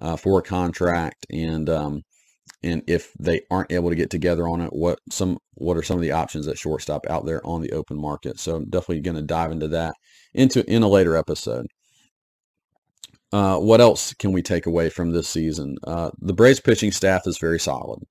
uh, 0.00 0.16
for 0.16 0.38
a 0.38 0.42
contract, 0.42 1.26
and 1.30 1.68
um, 1.70 2.02
and 2.62 2.82
if 2.86 3.12
they 3.18 3.42
aren't 3.50 3.72
able 3.72 3.90
to 3.90 3.96
get 3.96 4.10
together 4.10 4.46
on 4.48 4.60
it, 4.60 4.72
what 4.72 4.98
some 5.10 5.38
what 5.54 5.76
are 5.76 5.82
some 5.82 5.96
of 5.96 6.02
the 6.02 6.12
options 6.12 6.46
at 6.48 6.58
shortstop 6.58 7.06
out 7.08 7.24
there 7.24 7.44
on 7.46 7.62
the 7.62 7.72
open 7.72 8.00
market? 8.00 8.38
So 8.38 8.56
I'm 8.56 8.68
definitely 8.68 9.00
going 9.00 9.16
to 9.16 9.22
dive 9.22 9.52
into 9.52 9.68
that 9.68 9.94
into 10.34 10.68
in 10.70 10.82
a 10.82 10.88
later 10.88 11.16
episode. 11.16 11.66
Uh, 13.32 13.58
what 13.58 13.80
else 13.80 14.14
can 14.14 14.32
we 14.32 14.42
take 14.42 14.66
away 14.66 14.88
from 14.88 15.10
this 15.10 15.28
season? 15.28 15.76
Uh, 15.86 16.10
the 16.20 16.32
Braves 16.32 16.60
pitching 16.60 16.92
staff 16.92 17.22
is 17.26 17.38
very 17.38 17.60
solid. 17.60 18.02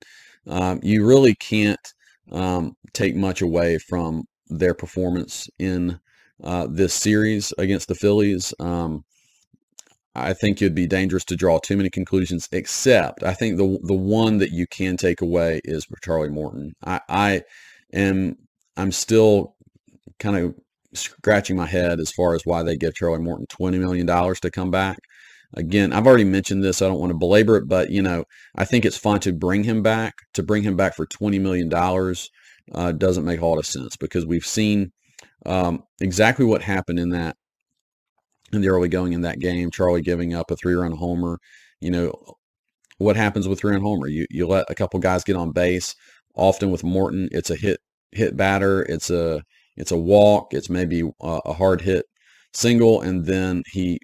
Um, 0.48 0.80
you 0.84 1.06
really 1.06 1.36
can't 1.36 1.94
um, 2.32 2.76
take 2.94 3.16
much 3.16 3.42
away 3.42 3.80
from 3.80 4.24
their 4.48 4.74
performance 4.74 5.50
in 5.60 6.00
uh, 6.44 6.68
this 6.70 6.94
series 6.94 7.54
against 7.58 7.88
the 7.88 7.96
Phillies. 7.96 8.54
Um, 8.60 9.04
I 10.16 10.34
think 10.34 10.62
it'd 10.62 10.74
be 10.74 10.88
dangerous 10.88 11.26
to 11.26 11.36
draw 11.36 11.60
too 11.60 11.78
many 11.78 11.90
conclusions. 11.90 12.48
Except, 12.52 13.24
I 13.24 13.34
think 13.34 13.58
the 13.58 13.78
the 13.84 13.94
one 13.94 14.40
that 14.40 14.52
you 14.52 14.66
can 14.68 14.98
take 14.98 15.22
away 15.22 15.62
is 15.64 15.86
Charlie 16.04 16.30
Morton. 16.30 16.74
I, 16.84 17.02
I 17.08 17.42
and 17.92 18.36
I'm 18.76 18.92
still 18.92 19.56
kind 20.20 20.38
of 20.38 20.56
scratching 20.94 21.56
my 21.56 21.66
head 21.66 22.00
as 22.00 22.12
far 22.12 22.36
as 22.36 22.42
why 22.46 22.64
they 22.64 22.78
give 22.78 22.96
Charlie 22.96 23.22
Morton 23.22 23.46
$20 23.48 23.80
million 23.80 24.08
to 24.08 24.52
come 24.52 24.72
back. 24.72 24.98
Again, 25.56 25.94
I've 25.94 26.06
already 26.06 26.26
mentioned 26.26 26.64
this. 26.64 26.82
I 26.82 26.88
don't 26.88 27.00
want 27.00 27.12
to 27.12 27.18
belabor 27.18 27.58
it, 27.58 27.68
but 27.68 27.90
you 27.90 28.02
know, 28.02 28.26
I 28.56 28.66
think 28.66 28.86
it's 28.86 28.98
fun 28.98 29.20
to 29.22 29.32
bring 29.32 29.64
him 29.64 29.82
back. 29.82 30.16
To 30.34 30.44
bring 30.44 30.64
him 30.64 30.76
back 30.76 30.96
for 30.96 31.06
$20 31.06 31.40
million 31.40 31.72
uh, 32.74 32.92
doesn't 32.92 33.26
make 33.26 33.40
a 33.40 33.46
lot 33.46 33.58
of 33.58 33.66
sense 33.66 33.96
because 33.96 34.26
we've 34.26 34.46
seen 34.46 34.92
um, 35.46 35.84
exactly 36.02 36.46
what 36.46 36.62
happened 36.62 37.00
in 37.00 37.10
that 37.12 37.38
in 38.52 38.62
the 38.62 38.70
early 38.70 38.90
going 38.90 39.14
in 39.14 39.22
that 39.22 39.40
game. 39.40 39.72
Charlie 39.72 40.02
giving 40.02 40.34
up 40.34 40.52
a 40.52 40.56
three-run 40.56 40.94
homer. 40.94 41.40
You 41.80 41.92
know, 41.92 42.36
what 42.98 43.16
happens 43.16 43.48
with 43.48 43.60
three-run 43.60 43.82
homer? 43.82 44.08
You 44.08 44.26
you 44.30 44.48
let 44.48 44.70
a 44.70 44.76
couple 44.76 45.00
guys 45.00 45.24
get 45.24 45.36
on 45.36 45.52
base. 45.52 45.96
Often 46.36 46.72
with 46.72 46.84
Morton, 46.84 47.30
it's 47.32 47.50
a 47.50 47.56
hit 47.56 47.80
hit 48.12 48.36
batter. 48.36 48.84
It's 48.84 49.10
a 49.10 49.44
it's 49.78 49.92
a 49.92 49.98
walk. 49.98 50.54
It's 50.54 50.70
maybe 50.70 51.02
a, 51.22 51.40
a 51.46 51.54
hard 51.54 51.82
hit 51.82 52.06
single, 52.54 53.02
and 53.02 53.26
then 53.26 53.64
he, 53.72 54.00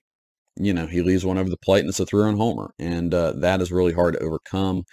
you 0.57 0.73
know, 0.73 0.87
he 0.87 1.01
leaves 1.01 1.25
one 1.25 1.37
over 1.37 1.49
the 1.49 1.57
plate, 1.57 1.81
and 1.81 1.89
it's 1.89 1.99
a 1.99 2.05
three-run 2.05 2.37
homer, 2.37 2.71
and 2.79 3.13
uh, 3.13 3.33
that 3.37 3.61
is 3.61 3.71
really 3.71 3.93
hard 3.93 4.13
to 4.15 4.21
overcome. 4.21 4.83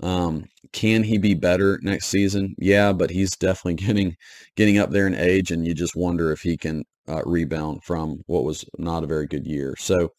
Um, 0.00 0.46
can 0.72 1.04
he 1.04 1.18
be 1.18 1.34
better 1.34 1.78
next 1.82 2.06
season? 2.06 2.54
Yeah, 2.58 2.92
but 2.92 3.10
he's 3.10 3.36
definitely 3.36 3.74
getting 3.86 4.16
getting 4.56 4.78
up 4.78 4.90
there 4.90 5.06
in 5.06 5.14
age, 5.14 5.50
and 5.50 5.66
you 5.66 5.74
just 5.74 5.96
wonder 5.96 6.32
if 6.32 6.40
he 6.40 6.56
can 6.56 6.84
uh, 7.08 7.22
rebound 7.24 7.84
from 7.84 8.22
what 8.26 8.44
was 8.44 8.64
not 8.78 9.04
a 9.04 9.08
very 9.08 9.26
good 9.26 9.46
year. 9.46 9.74
So 9.78 10.10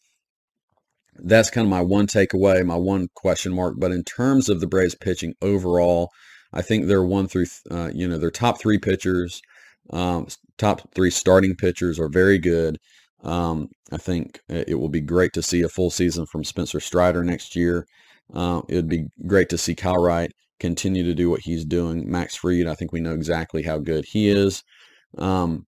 that's 1.16 1.50
kind 1.50 1.66
of 1.66 1.70
my 1.70 1.80
one 1.80 2.06
takeaway, 2.06 2.64
my 2.64 2.76
one 2.76 3.08
question 3.14 3.54
mark. 3.54 3.74
But 3.78 3.92
in 3.92 4.04
terms 4.04 4.48
of 4.48 4.60
the 4.60 4.66
Braves 4.66 4.94
pitching 4.94 5.34
overall, 5.42 6.10
I 6.52 6.62
think 6.62 6.86
they're 6.86 7.04
one 7.04 7.28
through, 7.28 7.46
uh, 7.70 7.90
you 7.94 8.06
know, 8.08 8.18
their 8.18 8.30
top 8.30 8.60
three 8.60 8.78
pitchers, 8.78 9.40
um, 9.90 10.26
top 10.58 10.82
three 10.94 11.10
starting 11.10 11.54
pitchers 11.54 11.98
are 11.98 12.08
very 12.08 12.38
good. 12.38 12.78
Um, 13.22 13.68
I 13.90 13.96
think 13.96 14.40
it 14.48 14.78
will 14.78 14.88
be 14.88 15.00
great 15.00 15.32
to 15.34 15.42
see 15.42 15.62
a 15.62 15.68
full 15.68 15.90
season 15.90 16.26
from 16.26 16.44
Spencer 16.44 16.80
Strider 16.80 17.24
next 17.24 17.56
year. 17.56 17.86
Uh, 18.32 18.62
it 18.68 18.74
would 18.74 18.88
be 18.88 19.06
great 19.26 19.48
to 19.50 19.58
see 19.58 19.74
Kyle 19.74 20.02
Wright 20.02 20.30
continue 20.60 21.04
to 21.04 21.14
do 21.14 21.30
what 21.30 21.40
he's 21.40 21.64
doing. 21.64 22.10
Max 22.10 22.36
Fried, 22.36 22.66
I 22.66 22.74
think 22.74 22.92
we 22.92 23.00
know 23.00 23.14
exactly 23.14 23.62
how 23.62 23.78
good 23.78 24.04
he 24.04 24.28
is. 24.28 24.62
Um, 25.18 25.66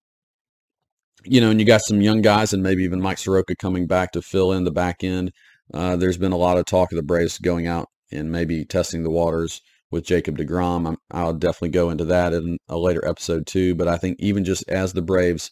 you 1.23 1.41
know, 1.41 1.49
and 1.49 1.59
you 1.59 1.65
got 1.65 1.81
some 1.81 2.01
young 2.01 2.21
guys 2.21 2.53
and 2.53 2.63
maybe 2.63 2.83
even 2.83 3.01
Mike 3.01 3.17
Soroka 3.17 3.55
coming 3.55 3.87
back 3.87 4.11
to 4.13 4.21
fill 4.21 4.53
in 4.53 4.63
the 4.63 4.71
back 4.71 5.03
end. 5.03 5.31
Uh, 5.73 5.95
there's 5.95 6.17
been 6.17 6.31
a 6.31 6.37
lot 6.37 6.57
of 6.57 6.65
talk 6.65 6.91
of 6.91 6.95
the 6.95 7.03
Braves 7.03 7.37
going 7.37 7.67
out 7.67 7.89
and 8.11 8.31
maybe 8.31 8.63
testing 8.63 9.03
the 9.03 9.09
waters 9.09 9.61
with 9.91 10.05
Jacob 10.05 10.37
DeGrom. 10.37 10.95
i 11.11 11.23
will 11.23 11.33
definitely 11.33 11.69
go 11.69 11.89
into 11.89 12.05
that 12.05 12.33
in 12.33 12.57
a 12.67 12.77
later 12.77 13.05
episode 13.07 13.47
too. 13.47 13.75
But 13.75 13.87
I 13.87 13.97
think 13.97 14.17
even 14.19 14.43
just 14.43 14.67
as 14.67 14.93
the 14.93 15.01
Braves 15.01 15.51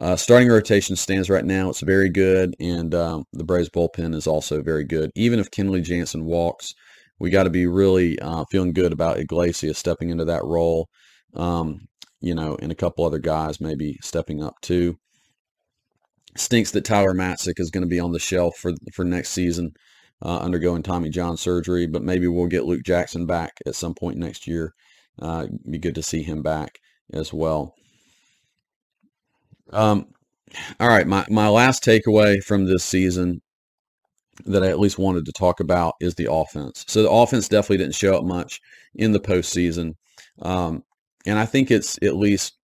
uh, 0.00 0.16
starting 0.16 0.48
rotation 0.48 0.96
stands 0.96 1.30
right 1.30 1.44
now, 1.44 1.70
it's 1.70 1.80
very 1.80 2.10
good, 2.10 2.54
and 2.60 2.94
um, 2.94 3.24
the 3.32 3.44
Braves 3.44 3.70
bullpen 3.70 4.14
is 4.14 4.26
also 4.26 4.62
very 4.62 4.84
good. 4.84 5.10
Even 5.14 5.38
if 5.38 5.50
Kenley 5.50 5.82
Jansen 5.82 6.24
walks, 6.24 6.74
we 7.18 7.30
got 7.30 7.44
to 7.44 7.50
be 7.50 7.66
really 7.66 8.18
uh, 8.18 8.44
feeling 8.50 8.72
good 8.72 8.92
about 8.92 9.18
Iglesias 9.18 9.78
stepping 9.78 10.10
into 10.10 10.26
that 10.26 10.44
role. 10.44 10.88
Um, 11.34 11.88
you 12.20 12.34
know, 12.34 12.56
and 12.60 12.72
a 12.72 12.76
couple 12.76 13.04
other 13.04 13.18
guys 13.18 13.60
maybe 13.60 13.98
stepping 14.02 14.42
up 14.42 14.54
too. 14.60 14.96
Stinks 16.36 16.70
that 16.72 16.84
Tyler 16.84 17.14
Matzek 17.14 17.58
is 17.58 17.70
going 17.70 17.84
to 17.84 17.88
be 17.88 18.00
on 18.00 18.12
the 18.12 18.18
shelf 18.18 18.56
for 18.56 18.72
for 18.92 19.04
next 19.04 19.30
season, 19.30 19.72
uh, 20.22 20.38
undergoing 20.38 20.82
Tommy 20.82 21.10
John 21.10 21.36
surgery. 21.36 21.86
But 21.86 22.02
maybe 22.02 22.26
we'll 22.26 22.46
get 22.46 22.64
Luke 22.64 22.82
Jackson 22.84 23.26
back 23.26 23.52
at 23.66 23.74
some 23.74 23.94
point 23.94 24.18
next 24.18 24.46
year. 24.46 24.74
Uh, 25.20 25.46
be 25.68 25.78
good 25.78 25.94
to 25.94 26.02
see 26.02 26.22
him 26.22 26.42
back 26.42 26.78
as 27.12 27.32
well. 27.32 27.74
Um, 29.72 30.06
all 30.78 30.88
right, 30.88 31.06
my, 31.06 31.24
my 31.28 31.48
last 31.48 31.84
takeaway 31.84 32.42
from 32.42 32.66
this 32.66 32.84
season 32.84 33.42
that 34.44 34.62
I 34.62 34.68
at 34.68 34.78
least 34.78 34.98
wanted 34.98 35.24
to 35.26 35.32
talk 35.32 35.60
about 35.60 35.94
is 36.00 36.14
the 36.14 36.30
offense. 36.30 36.84
So 36.86 37.02
the 37.02 37.10
offense 37.10 37.48
definitely 37.48 37.78
didn't 37.78 37.94
show 37.94 38.16
up 38.16 38.24
much 38.24 38.60
in 38.94 39.12
the 39.12 39.20
postseason. 39.20 39.94
Um, 40.42 40.84
and 41.26 41.38
I 41.38 41.46
think 41.46 41.70
it's 41.70 41.98
at 42.02 42.16
least, 42.16 42.54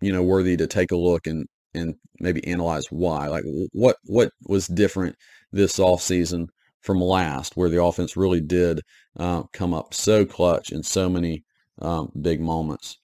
you 0.00 0.12
know, 0.12 0.22
worthy 0.22 0.56
to 0.56 0.66
take 0.66 0.92
a 0.92 0.96
look 0.96 1.26
and, 1.26 1.46
and 1.74 1.94
maybe 2.20 2.46
analyze 2.46 2.86
why. 2.90 3.26
Like 3.28 3.44
what 3.72 3.96
what 4.04 4.30
was 4.46 4.68
different 4.68 5.16
this 5.52 5.78
offseason 5.78 6.48
from 6.84 7.00
last, 7.00 7.56
where 7.56 7.70
the 7.70 7.82
offense 7.82 8.16
really 8.16 8.40
did 8.40 8.80
uh, 9.18 9.42
come 9.52 9.72
up 9.72 9.94
so 9.94 10.24
clutch 10.24 10.70
in 10.70 10.82
so 10.82 11.08
many 11.08 11.42
um, 11.80 12.12
big 12.20 12.40
moments. 12.40 12.98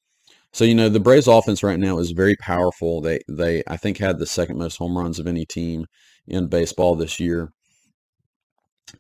So 0.53 0.65
you 0.65 0.75
know 0.75 0.89
the 0.89 1.01
Braves 1.01 1.29
offense 1.29 1.63
right 1.63 1.79
now 1.79 1.99
is 1.99 2.11
very 2.11 2.37
powerful. 2.37 3.01
They 3.01 3.21
they 3.29 3.63
I 3.69 3.77
think 3.77 3.99
had 3.99 4.19
the 4.19 4.27
second 4.27 4.59
most 4.59 4.77
home 4.77 4.99
runs 4.99 5.19
of 5.19 5.27
any 5.27 5.47
team 5.47 5.87
in 6.27 6.49
baseball 6.49 6.95
this 6.97 7.21
year, 7.21 7.53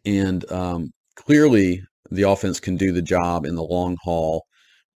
and 0.05 0.51
um, 0.51 0.93
clearly 1.17 1.83
the 2.11 2.23
offense 2.23 2.61
can 2.61 2.77
do 2.77 2.93
the 2.93 3.03
job 3.03 3.45
in 3.45 3.55
the 3.55 3.63
long 3.63 3.97
haul 4.03 4.45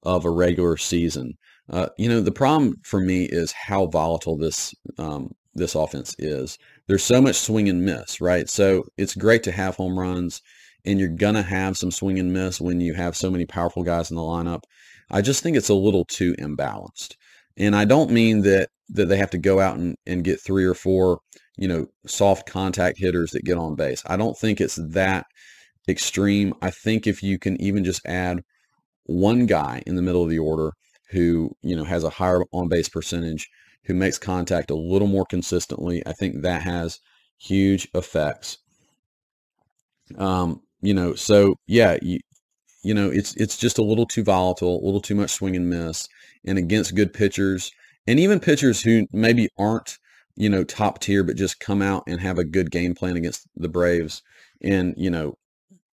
of 0.03 0.25
a 0.25 0.31
regular 0.31 0.77
season. 0.77 1.35
Uh, 1.71 1.89
you 1.99 2.09
know 2.09 2.21
the 2.21 2.33
problem 2.33 2.75
for 2.85 3.01
me 3.01 3.25
is 3.25 3.53
how 3.53 3.87
volatile 3.87 4.37
this 4.37 4.73
um, 4.99 5.31
this 5.55 5.75
offense 5.75 6.15
is. 6.19 6.59
There's 6.87 7.03
so 7.03 7.21
much 7.21 7.37
swing 7.37 7.69
and 7.69 7.85
miss, 7.85 8.21
right? 8.21 8.49
So 8.49 8.85
it's 8.97 9.15
great 9.15 9.43
to 9.45 9.53
have 9.53 9.77
home 9.77 9.99
runs, 9.99 10.43
and 10.85 10.99
you're 10.99 11.09
gonna 11.09 11.43
have 11.43 11.77
some 11.77 11.91
swing 11.91 12.19
and 12.19 12.33
miss 12.33 12.61
when 12.61 12.81
you 12.81 12.95
have 12.95 13.17
so 13.17 13.31
many 13.31 13.47
powerful 13.47 13.83
guys 13.83 14.11
in 14.11 14.17
the 14.17 14.23
lineup. 14.23 14.65
I 15.11 15.23
just 15.23 15.43
think 15.43 15.57
it's 15.57 15.69
a 15.69 15.75
little 15.75 16.05
too 16.05 16.35
imbalanced. 16.35 17.17
And 17.57 17.75
I 17.77 17.85
don't 17.85 18.11
mean 18.11 18.43
that 18.43 18.69
that 18.91 19.09
they 19.09 19.17
have 19.17 19.31
to 19.31 19.39
go 19.39 19.61
out 19.61 19.79
and, 19.79 19.97
and 20.07 20.25
get 20.25 20.41
three 20.41 20.65
or 20.65 20.75
four, 20.75 21.21
you 21.57 21.69
know, 21.69 21.87
soft 22.07 22.47
contact 22.47 22.99
hitters 22.99 23.31
that 23.31 23.45
get 23.45 23.57
on 23.57 23.77
base. 23.77 24.03
I 24.07 24.17
don't 24.17 24.37
think 24.37 24.61
it's 24.61 24.79
that 24.91 25.25
extreme. 25.89 26.55
I 26.61 26.71
think 26.71 27.07
if 27.07 27.23
you 27.23 27.39
can 27.39 27.61
even 27.63 27.85
just 27.85 28.05
add 28.07 28.43
one 29.05 29.47
guy 29.47 29.83
in 29.87 29.95
the 29.97 30.03
middle 30.03 30.23
of 30.23 30.31
the 30.31 30.39
order 30.39 30.73
who, 31.11 31.51
you 31.63 31.77
know, 31.77 31.85
has 31.85 32.05
a 32.05 32.11
higher 32.11 32.43
on 32.53 32.69
base 32.69 32.89
percentage, 32.89 33.49
who 33.87 33.95
makes 33.95 34.19
contact 34.19 34.71
a 34.71 34.77
little 34.77 35.09
more 35.09 35.27
consistently, 35.27 36.03
I 36.07 36.13
think 36.13 36.43
that 36.43 36.63
has 36.63 37.01
huge 37.39 37.89
effects. 37.95 38.59
Um, 40.17 40.63
you 40.81 40.95
know, 40.95 41.15
so 41.15 41.57
yeah, 41.67 41.99
you, 42.03 42.19
you 42.83 42.95
know, 42.95 43.11
it's 43.11 43.35
it's 43.37 43.57
just 43.57 43.79
a 43.79 43.83
little 43.83 44.07
too 44.07 44.23
volatile, 44.23 44.83
a 44.83 44.85
little 44.85 45.01
too 45.01 45.15
much 45.15 45.31
swing 45.31 45.57
and 45.57 45.69
miss, 45.69 46.09
and 46.45 46.59
against 46.59 46.95
good 46.95 47.13
pitchers, 47.13 47.71
and 48.07 48.21
even 48.21 48.41
pitchers 48.41 48.83
who 48.83 49.07
maybe 49.13 49.49
aren't, 49.59 49.99
you 50.37 50.51
know, 50.51 50.65
top 50.65 51.01
tier, 51.01 51.25
but 51.25 51.37
just 51.37 51.61
come 51.61 51.81
out 51.81 52.05
and 52.07 52.21
have 52.21 52.39
a 52.39 52.45
good 52.45 52.71
game 52.71 52.95
plan 52.95 53.17
against 53.17 53.47
the 53.57 53.69
Braves, 53.69 54.23
and 54.63 54.95
you 54.97 55.11
know, 55.11 55.39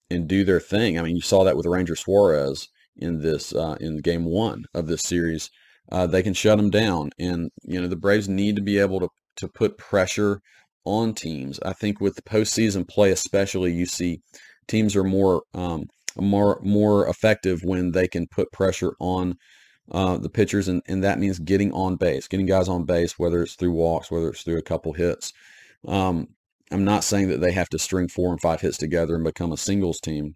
and 0.10 0.28
do 0.28 0.44
their 0.44 0.60
thing. 0.60 1.00
I 1.00 1.04
mean, 1.04 1.16
you 1.16 1.22
saw 1.22 1.46
that 1.46 1.56
with 1.56 1.66
Ranger 1.66 1.96
Suarez 1.96 2.68
in 2.98 3.22
this 3.22 3.54
uh, 3.54 3.78
in 3.80 3.98
game 4.00 4.26
one 4.26 4.66
of 4.74 4.88
this 4.88 5.02
series. 5.02 5.50
Uh, 5.92 6.08
they 6.08 6.24
can 6.24 6.34
shut 6.34 6.58
them 6.58 6.70
down, 6.70 7.12
and 7.20 7.52
you 7.64 7.82
know, 7.82 7.88
the 7.88 7.96
Braves 7.96 8.30
need 8.30 8.56
to 8.56 8.62
be 8.62 8.78
able 8.78 9.00
to 9.00 9.10
to 9.38 9.48
put 9.48 9.78
pressure 9.78 10.42
on 10.86 11.14
teams. 11.14 11.60
I 11.64 11.74
think 11.74 12.00
with 12.00 12.16
the 12.16 12.22
postseason 12.22 12.88
play, 12.88 13.12
especially, 13.12 13.74
you 13.74 13.86
see 13.86 14.22
teams 14.68 14.96
are 14.96 15.04
more 15.04 15.44
um, 15.54 15.86
more 16.18 16.60
more 16.64 17.08
effective 17.08 17.62
when 17.64 17.92
they 17.92 18.08
can 18.08 18.28
put 18.28 18.52
pressure 18.52 18.94
on 19.00 19.36
uh, 19.92 20.18
the 20.18 20.30
pitchers, 20.30 20.68
and, 20.68 20.82
and 20.88 21.04
that 21.04 21.20
means 21.20 21.40
getting 21.40 21.72
on 21.74 21.98
base, 21.98 22.28
getting 22.28 22.46
guys 22.46 22.70
on 22.70 22.86
base, 22.86 23.20
whether 23.20 23.44
it's 23.44 23.56
through 23.56 23.74
walks, 23.74 24.10
whether 24.10 24.30
it's 24.30 24.44
through 24.44 24.58
a 24.58 24.64
couple 24.64 24.94
hits. 24.94 25.34
Um, 25.88 26.30
I'm 26.72 26.86
not 26.86 27.04
saying 27.04 27.28
that 27.28 27.42
they 27.42 27.52
have 27.52 27.70
to 27.70 27.80
string 27.80 28.08
four 28.08 28.32
and 28.32 28.40
five 28.40 28.62
hits 28.62 28.78
together 28.78 29.16
and 29.16 29.24
become 29.24 29.52
a 29.52 29.58
singles 29.58 30.00
team, 30.00 30.36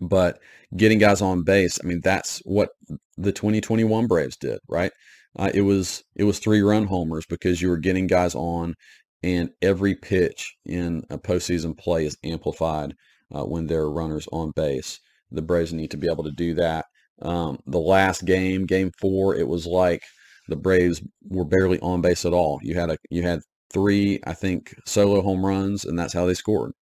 but 0.00 0.38
getting 0.76 0.98
guys 0.98 1.20
on 1.20 1.44
base, 1.44 1.78
I 1.82 1.86
mean, 1.86 2.00
that's 2.02 2.38
what 2.44 2.70
the 3.16 3.32
2021 3.32 4.06
Braves 4.06 4.36
did, 4.36 4.60
right? 4.68 4.92
Uh, 5.38 5.50
it 5.54 5.62
was 5.62 6.04
it 6.14 6.24
was 6.24 6.38
three 6.38 6.60
run 6.60 6.86
homers 6.86 7.24
because 7.26 7.62
you 7.62 7.68
were 7.68 7.78
getting 7.78 8.06
guys 8.06 8.34
on, 8.34 8.74
and 9.22 9.50
every 9.62 9.94
pitch 9.94 10.54
in 10.66 11.04
a 11.10 11.18
postseason 11.18 11.76
play 11.76 12.04
is 12.06 12.18
amplified 12.24 12.94
uh, 13.34 13.44
when 13.44 13.66
there 13.66 13.80
are 13.80 13.92
runners 13.92 14.28
on 14.32 14.52
base. 14.54 15.00
The 15.30 15.42
Braves 15.42 15.72
need 15.72 15.90
to 15.92 15.96
be 15.96 16.10
able 16.10 16.24
to 16.24 16.32
do 16.32 16.54
that. 16.54 16.86
Um, 17.22 17.58
the 17.66 17.78
last 17.80 18.24
game, 18.24 18.66
game 18.66 18.90
four, 19.00 19.34
it 19.34 19.48
was 19.48 19.66
like 19.66 20.02
the 20.48 20.56
Braves 20.56 21.00
were 21.28 21.44
barely 21.44 21.78
on 21.80 22.02
base 22.02 22.24
at 22.26 22.32
all. 22.34 22.58
You 22.62 22.74
had 22.74 22.90
a 22.90 22.98
you 23.10 23.22
had 23.22 23.40
three, 23.72 24.20
I 24.26 24.34
think, 24.34 24.74
solo 24.86 25.22
home 25.22 25.44
runs, 25.44 25.84
and 25.84 25.98
that's 25.98 26.12
how 26.12 26.26
they 26.26 26.34
scored. 26.34 26.72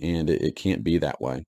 And 0.00 0.30
it, 0.30 0.42
it 0.42 0.56
can't 0.56 0.84
be 0.84 0.98
that 0.98 1.20
way. 1.20 1.44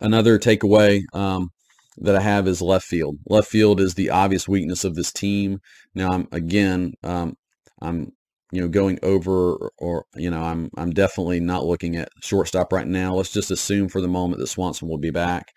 Another 0.00 0.38
takeaway 0.38 1.02
um, 1.12 1.50
that 1.98 2.16
I 2.16 2.20
have 2.20 2.48
is 2.48 2.62
left 2.62 2.86
field. 2.86 3.18
Left 3.26 3.48
field 3.48 3.80
is 3.80 3.94
the 3.94 4.10
obvious 4.10 4.48
weakness 4.48 4.84
of 4.84 4.94
this 4.94 5.12
team. 5.12 5.60
Now, 5.94 6.10
I'm 6.10 6.28
again, 6.32 6.94
um, 7.02 7.36
I'm 7.80 8.12
you 8.52 8.60
know, 8.60 8.68
going 8.68 8.98
over 9.02 9.70
or, 9.78 10.04
you 10.14 10.30
know, 10.30 10.42
I'm 10.42 10.70
I'm 10.76 10.90
definitely 10.90 11.40
not 11.40 11.64
looking 11.64 11.96
at 11.96 12.10
shortstop 12.22 12.72
right 12.72 12.86
now. 12.86 13.14
Let's 13.14 13.32
just 13.32 13.50
assume 13.50 13.88
for 13.88 14.00
the 14.02 14.08
moment 14.08 14.40
that 14.40 14.46
Swanson 14.46 14.88
will 14.88 14.98
be 14.98 15.10
back. 15.10 15.52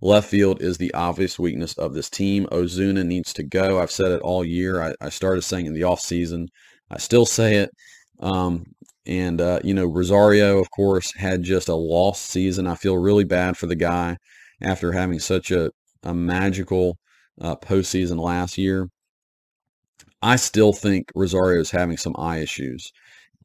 Left 0.00 0.28
field 0.28 0.62
is 0.62 0.78
the 0.78 0.94
obvious 0.94 1.38
weakness 1.38 1.76
of 1.76 1.92
this 1.92 2.08
team. 2.08 2.46
Ozuna 2.50 3.04
needs 3.04 3.32
to 3.34 3.42
go. 3.42 3.80
I've 3.80 3.90
said 3.90 4.12
it 4.12 4.22
all 4.22 4.44
year. 4.44 4.80
I, 4.80 4.94
I 5.00 5.08
started 5.10 5.42
saying 5.42 5.66
in 5.66 5.74
the 5.74 5.82
offseason. 5.82 6.46
I 6.90 6.98
still 6.98 7.26
say 7.26 7.56
it. 7.56 7.70
Um, 8.20 8.64
and, 9.08 9.40
uh, 9.40 9.60
you 9.64 9.74
know, 9.74 9.86
Rosario, 9.86 10.58
of 10.58 10.70
course, 10.70 11.12
had 11.14 11.42
just 11.42 11.68
a 11.68 11.74
lost 11.74 12.26
season. 12.26 12.66
I 12.66 12.74
feel 12.74 12.98
really 12.98 13.24
bad 13.24 13.56
for 13.56 13.66
the 13.66 13.74
guy 13.76 14.18
after 14.62 14.92
having 14.92 15.18
such 15.18 15.50
a, 15.50 15.70
a 16.02 16.14
magical 16.14 16.98
uh, 17.40 17.56
postseason 17.56 18.20
last 18.20 18.58
year. 18.58 18.88
I 20.22 20.36
still 20.36 20.72
think 20.72 21.10
Rosario 21.14 21.60
is 21.60 21.70
having 21.70 21.96
some 21.96 22.14
eye 22.18 22.38
issues. 22.38 22.92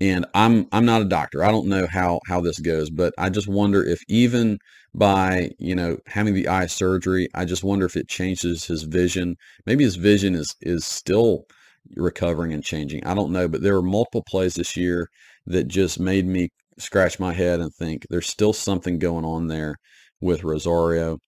And 0.01 0.25
I'm 0.35 0.67
I'm 0.73 0.85
not 0.85 1.03
a 1.03 1.05
doctor. 1.05 1.43
I 1.43 1.51
don't 1.51 1.69
know 1.69 1.87
how 1.87 2.19
how 2.27 2.41
this 2.41 2.59
goes, 2.59 2.89
but 2.89 3.13
I 3.17 3.29
just 3.29 3.47
wonder 3.47 3.83
if 3.83 4.01
even 4.09 4.59
by, 4.95 5.51
you 5.59 5.75
know, 5.75 5.97
having 6.07 6.33
the 6.33 6.47
eye 6.49 6.67
surgery, 6.67 7.29
I 7.35 7.45
just 7.45 7.63
wonder 7.63 7.85
if 7.85 7.95
it 7.95 8.09
changes 8.09 8.65
his 8.65 8.83
vision. 8.83 9.37
Maybe 9.65 9.83
his 9.85 9.95
vision 9.95 10.35
is 10.35 10.55
is 10.61 10.85
still 10.85 11.45
recovering 11.95 12.53
and 12.53 12.63
changing. 12.63 13.05
I 13.05 13.13
don't 13.15 13.31
know, 13.31 13.47
but 13.47 13.61
there 13.61 13.75
were 13.75 13.81
multiple 13.83 14.23
plays 14.23 14.55
this 14.55 14.75
year 14.77 15.09
that 15.45 15.67
just 15.67 15.99
made 15.99 16.25
me 16.25 16.49
scratch 16.77 17.19
my 17.19 17.33
head 17.33 17.59
and 17.59 17.71
think 17.73 18.05
there's 18.09 18.29
still 18.29 18.53
something 18.53 18.99
going 18.99 19.25
on 19.25 19.47
there 19.47 19.75
with 20.21 20.43
Rosario. 20.43 21.19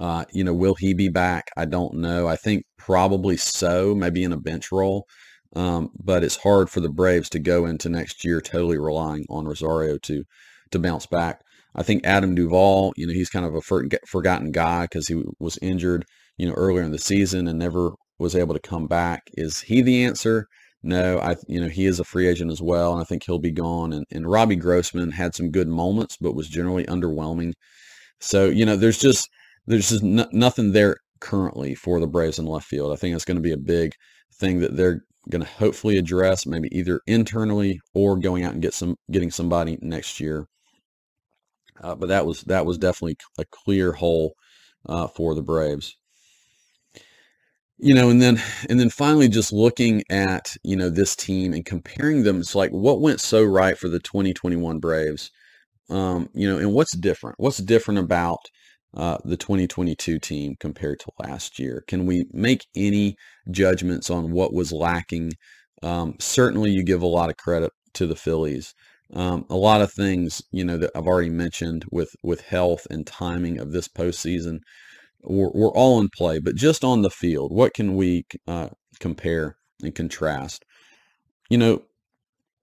Uh, 0.00 0.24
you 0.32 0.42
know, 0.42 0.54
will 0.54 0.74
he 0.74 0.94
be 0.94 1.08
back? 1.08 1.44
I 1.56 1.64
don't 1.64 1.94
know. 1.94 2.26
I 2.26 2.36
think 2.36 2.64
probably 2.76 3.36
so, 3.36 3.94
maybe 3.94 4.24
in 4.24 4.32
a 4.32 4.40
bench 4.40 4.72
role. 4.72 5.06
Um, 5.54 5.90
but 6.02 6.24
it's 6.24 6.36
hard 6.36 6.70
for 6.70 6.80
the 6.80 6.88
Braves 6.88 7.28
to 7.30 7.38
go 7.38 7.66
into 7.66 7.88
next 7.88 8.24
year 8.24 8.40
totally 8.40 8.78
relying 8.78 9.24
on 9.28 9.44
Rosario 9.46 9.98
to 9.98 10.24
to 10.70 10.78
bounce 10.78 11.06
back. 11.06 11.42
I 11.74 11.82
think 11.82 12.04
Adam 12.04 12.34
Duvall, 12.34 12.94
you 12.96 13.06
know, 13.06 13.12
he's 13.12 13.28
kind 13.28 13.46
of 13.46 13.54
a 13.54 13.60
forgotten 14.06 14.50
guy 14.50 14.84
because 14.84 15.08
he 15.08 15.22
was 15.38 15.58
injured, 15.60 16.04
you 16.38 16.46
know, 16.46 16.54
earlier 16.54 16.82
in 16.82 16.90
the 16.90 16.98
season 16.98 17.46
and 17.46 17.58
never 17.58 17.92
was 18.18 18.34
able 18.34 18.54
to 18.54 18.60
come 18.60 18.86
back. 18.86 19.22
Is 19.34 19.60
he 19.60 19.82
the 19.82 20.04
answer? 20.04 20.46
No, 20.82 21.18
I 21.18 21.36
you 21.48 21.60
know 21.60 21.68
he 21.68 21.86
is 21.86 22.00
a 22.00 22.04
free 22.04 22.26
agent 22.26 22.50
as 22.50 22.60
well, 22.60 22.92
and 22.92 23.00
I 23.00 23.04
think 23.04 23.22
he'll 23.24 23.38
be 23.38 23.50
gone. 23.52 23.92
And, 23.92 24.06
and 24.10 24.28
Robbie 24.30 24.56
Grossman 24.56 25.12
had 25.12 25.34
some 25.34 25.50
good 25.50 25.68
moments, 25.68 26.16
but 26.20 26.34
was 26.34 26.48
generally 26.48 26.84
underwhelming. 26.86 27.54
So 28.20 28.46
you 28.48 28.66
know, 28.66 28.76
there's 28.76 28.98
just 28.98 29.30
there's 29.66 29.90
just 29.90 30.04
n- 30.04 30.28
nothing 30.32 30.72
there 30.72 30.98
currently 31.20 31.74
for 31.74 32.00
the 32.00 32.06
Braves 32.08 32.38
in 32.38 32.46
left 32.46 32.66
field. 32.66 32.92
I 32.92 32.96
think 32.96 33.14
it's 33.16 33.24
going 33.26 33.36
to 33.36 33.42
be 33.42 33.52
a 33.52 33.58
big 33.58 33.94
thing 34.34 34.60
that 34.60 34.76
they're 34.76 35.04
going 35.30 35.42
to 35.42 35.48
hopefully 35.48 35.98
address, 35.98 36.46
maybe 36.46 36.68
either 36.76 37.00
internally 37.06 37.80
or 37.94 38.18
going 38.18 38.44
out 38.44 38.54
and 38.54 38.62
get 38.62 38.74
some 38.74 38.96
getting 39.10 39.30
somebody 39.30 39.78
next 39.82 40.20
year. 40.20 40.46
Uh, 41.80 41.94
but 41.94 42.08
that 42.08 42.26
was 42.26 42.42
that 42.42 42.66
was 42.66 42.78
definitely 42.78 43.16
a 43.38 43.44
clear 43.46 43.92
hole 43.92 44.34
uh, 44.86 45.06
for 45.06 45.34
the 45.34 45.42
Braves 45.42 45.96
you 47.82 47.94
know, 47.94 48.10
and 48.10 48.22
then 48.22 48.40
and 48.68 48.78
then 48.78 48.90
finally 48.90 49.28
just 49.28 49.52
looking 49.52 50.04
at, 50.08 50.56
you 50.62 50.76
know, 50.76 50.88
this 50.88 51.16
team 51.16 51.52
and 51.52 51.64
comparing 51.64 52.22
them, 52.22 52.38
it's 52.40 52.54
like 52.54 52.70
what 52.70 53.00
went 53.00 53.20
so 53.20 53.42
right 53.42 53.76
for 53.76 53.88
the 53.88 53.98
2021 53.98 54.78
Braves? 54.78 55.32
Um, 55.90 56.28
you 56.32 56.48
know, 56.48 56.58
and 56.58 56.72
what's 56.72 56.96
different? 56.96 57.40
What's 57.40 57.58
different 57.58 57.98
about 57.98 58.38
uh, 58.96 59.18
the 59.24 59.36
2022 59.36 60.20
team 60.20 60.54
compared 60.60 61.00
to 61.00 61.10
last 61.26 61.58
year? 61.58 61.82
Can 61.88 62.06
we 62.06 62.24
make 62.32 62.66
any 62.76 63.16
judgments 63.50 64.10
on 64.10 64.30
what 64.30 64.54
was 64.54 64.72
lacking? 64.72 65.32
Um, 65.82 66.14
certainly, 66.20 66.70
you 66.70 66.84
give 66.84 67.02
a 67.02 67.06
lot 67.06 67.30
of 67.30 67.36
credit 67.36 67.72
to 67.94 68.06
the 68.06 68.16
Phillies. 68.16 68.74
Um, 69.12 69.44
a 69.50 69.56
lot 69.56 69.82
of 69.82 69.92
things, 69.92 70.40
you 70.52 70.64
know, 70.64 70.78
that 70.78 70.92
I've 70.94 71.08
already 71.08 71.30
mentioned 71.30 71.84
with 71.90 72.14
with 72.22 72.42
health 72.42 72.86
and 72.90 73.04
timing 73.04 73.58
of 73.58 73.72
this 73.72 73.88
postseason 73.88 74.60
we're, 75.22 75.50
we're 75.52 75.72
all 75.72 76.00
in 76.00 76.08
play, 76.08 76.38
but 76.38 76.54
just 76.54 76.84
on 76.84 77.02
the 77.02 77.10
field, 77.10 77.52
what 77.52 77.74
can 77.74 77.96
we 77.96 78.24
uh, 78.46 78.68
compare 79.00 79.56
and 79.82 79.94
contrast? 79.94 80.64
You 81.48 81.58
know, 81.58 81.82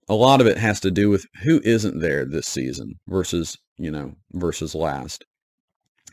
a 0.08 0.14
lot 0.14 0.40
of 0.40 0.46
it 0.46 0.58
has 0.58 0.80
to 0.80 0.90
do 0.90 1.08
with 1.08 1.24
who 1.44 1.60
isn't 1.62 2.00
there 2.00 2.24
this 2.24 2.48
season 2.48 2.94
versus 3.06 3.56
you 3.78 3.90
know 3.90 4.14
versus 4.32 4.74
last. 4.74 5.24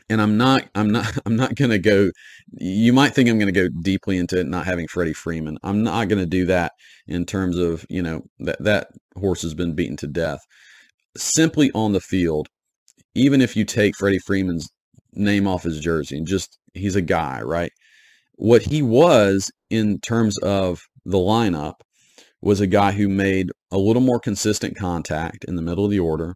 And 0.08 0.22
I'm 0.22 0.38
not 0.38 0.68
I'm 0.74 0.90
not 0.90 1.18
I'm 1.26 1.36
not 1.36 1.56
going 1.56 1.72
to 1.72 1.78
go 1.78 2.10
you 2.52 2.92
might 2.92 3.14
think 3.14 3.28
I'm 3.28 3.38
going 3.38 3.52
to 3.52 3.60
go 3.60 3.68
deeply 3.82 4.16
into 4.16 4.42
not 4.44 4.66
having 4.66 4.86
Freddie 4.86 5.12
Freeman. 5.12 5.58
I'm 5.62 5.82
not 5.82 6.08
going 6.08 6.20
to 6.20 6.26
do 6.26 6.46
that 6.46 6.72
in 7.06 7.26
terms 7.26 7.58
of, 7.58 7.84
you 7.90 8.02
know, 8.02 8.22
that 8.38 8.62
that 8.62 8.88
horse 9.16 9.42
has 9.42 9.54
been 9.54 9.74
beaten 9.74 9.96
to 9.98 10.06
death. 10.06 10.40
Simply 11.16 11.70
on 11.74 11.92
the 11.92 12.00
field, 12.00 12.48
even 13.14 13.40
if 13.40 13.56
you 13.56 13.64
take 13.64 13.96
Freddie 13.96 14.20
Freeman's 14.20 14.68
name 15.18 15.46
off 15.46 15.64
his 15.64 15.80
jersey 15.80 16.16
and 16.16 16.26
just 16.26 16.58
he's 16.74 16.96
a 16.96 17.02
guy, 17.02 17.40
right? 17.42 17.72
What 18.36 18.62
he 18.62 18.82
was 18.82 19.50
in 19.70 20.00
terms 20.00 20.38
of 20.38 20.82
the 21.04 21.18
lineup 21.18 21.74
was 22.40 22.60
a 22.60 22.66
guy 22.66 22.92
who 22.92 23.08
made 23.08 23.50
a 23.70 23.78
little 23.78 24.02
more 24.02 24.20
consistent 24.20 24.76
contact 24.76 25.44
in 25.44 25.56
the 25.56 25.62
middle 25.62 25.84
of 25.84 25.90
the 25.90 25.98
order, 25.98 26.34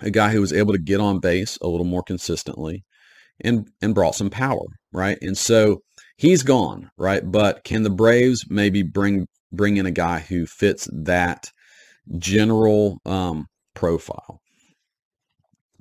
a 0.00 0.10
guy 0.10 0.30
who 0.30 0.40
was 0.40 0.52
able 0.52 0.72
to 0.72 0.78
get 0.78 1.00
on 1.00 1.20
base 1.20 1.56
a 1.62 1.68
little 1.68 1.86
more 1.86 2.02
consistently 2.02 2.84
and 3.40 3.68
and 3.80 3.94
brought 3.94 4.14
some 4.14 4.30
power, 4.30 4.66
right? 4.92 5.18
And 5.22 5.36
so 5.36 5.82
he's 6.16 6.42
gone, 6.42 6.90
right? 6.98 7.22
But 7.24 7.64
can 7.64 7.82
the 7.82 7.90
Braves 7.90 8.44
maybe 8.48 8.82
bring 8.82 9.26
bring 9.52 9.76
in 9.76 9.86
a 9.86 9.90
guy 9.90 10.20
who 10.20 10.46
fits 10.46 10.88
that 10.92 11.46
general 12.18 12.98
um, 13.06 13.46
profile? 13.74 14.40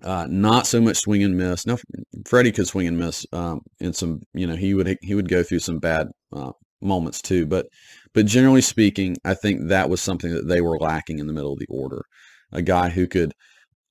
Uh, 0.03 0.27
not 0.29 0.67
so 0.67 0.79
much 0.79 0.97
swing 0.97 1.23
and 1.23 1.37
miss. 1.37 1.65
Now, 1.65 1.77
Freddie 2.25 2.51
could 2.51 2.67
swing 2.67 2.87
and 2.87 2.97
miss 2.97 3.25
um, 3.33 3.61
some. 3.91 4.21
You 4.33 4.47
know, 4.47 4.55
he 4.55 4.73
would 4.73 4.97
he 5.01 5.15
would 5.15 5.29
go 5.29 5.43
through 5.43 5.59
some 5.59 5.79
bad 5.79 6.07
uh, 6.33 6.51
moments 6.81 7.21
too. 7.21 7.45
But 7.45 7.67
but 8.13 8.25
generally 8.25 8.61
speaking, 8.61 9.17
I 9.25 9.33
think 9.33 9.67
that 9.67 9.89
was 9.89 10.01
something 10.01 10.33
that 10.33 10.47
they 10.47 10.61
were 10.61 10.79
lacking 10.79 11.19
in 11.19 11.27
the 11.27 11.33
middle 11.33 11.53
of 11.53 11.59
the 11.59 11.67
order. 11.69 12.03
A 12.51 12.61
guy 12.61 12.89
who 12.89 13.07
could, 13.07 13.33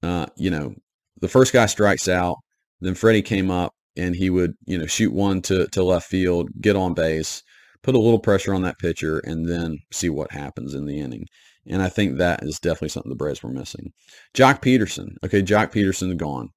uh, 0.03 0.27
you 0.37 0.51
know, 0.51 0.75
the 1.21 1.29
first 1.29 1.53
guy 1.53 1.67
strikes 1.67 2.09
out, 2.09 2.37
then 2.81 2.95
Freddie 2.95 3.23
came 3.23 3.51
up 3.51 3.73
and 3.97 4.15
he 4.15 4.31
would 4.31 4.55
you 4.67 4.79
know 4.79 4.87
shoot 4.87 5.13
one 5.13 5.43
to 5.43 5.67
to 5.69 5.83
left 5.83 6.09
field, 6.09 6.49
get 6.61 6.77
on 6.77 6.95
base, 6.95 7.43
put 7.83 7.95
a 7.95 8.01
little 8.01 8.21
pressure 8.21 8.55
on 8.55 8.63
that 8.63 8.79
pitcher, 8.79 9.19
and 9.25 9.49
then 9.49 9.79
see 9.93 10.09
what 10.09 10.33
happens 10.33 10.75
in 10.75 10.87
the 10.87 10.99
inning. 10.99 11.27
And 11.67 11.83
I 11.83 11.89
think 11.89 12.17
that 12.17 12.43
is 12.43 12.59
definitely 12.59 12.91
something 12.91 13.11
the 13.11 13.17
Braves 13.17 13.43
were 13.43 13.51
missing. 13.51 13.93
Joc 14.35 14.63
Pederson. 14.63 15.17
Okay, 15.25 15.43
Joc 15.43 15.73
Pederson 15.73 16.17
gone. 16.17 16.51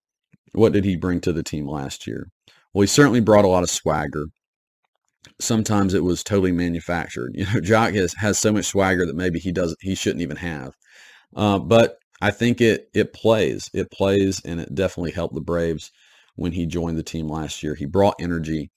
What 0.53 0.73
did 0.73 0.85
he 0.85 0.95
bring 0.95 1.21
to 1.21 1.33
the 1.33 1.43
team 1.43 1.67
last 1.67 2.07
year? 2.07 2.29
Well, 2.73 2.81
he 2.81 2.87
certainly 2.87 3.19
brought 3.21 3.45
a 3.45 3.49
lot 3.49 3.63
of 3.63 3.69
swagger. 3.69 4.27
Sometimes 5.39 5.93
it 5.93 6.03
was 6.03 6.23
totally 6.23 6.51
manufactured. 6.51 7.33
You 7.35 7.45
know, 7.45 7.59
Jock 7.61 7.93
has, 7.93 8.13
has 8.15 8.37
so 8.37 8.51
much 8.51 8.65
swagger 8.65 9.05
that 9.05 9.15
maybe 9.15 9.39
he 9.39 9.51
doesn't 9.51 9.77
he 9.81 9.95
shouldn't 9.95 10.21
even 10.21 10.37
have. 10.37 10.73
Uh, 11.35 11.59
but 11.59 11.97
I 12.21 12.31
think 12.31 12.61
it 12.61 12.89
it 12.93 13.13
plays. 13.13 13.69
It 13.73 13.91
plays 13.91 14.41
and 14.45 14.59
it 14.59 14.73
definitely 14.75 15.11
helped 15.11 15.35
the 15.35 15.41
Braves 15.41 15.91
when 16.35 16.51
he 16.53 16.65
joined 16.65 16.97
the 16.97 17.03
team 17.03 17.27
last 17.27 17.63
year. 17.63 17.75
He 17.75 17.85
brought 17.85 18.15
energy. 18.19 18.71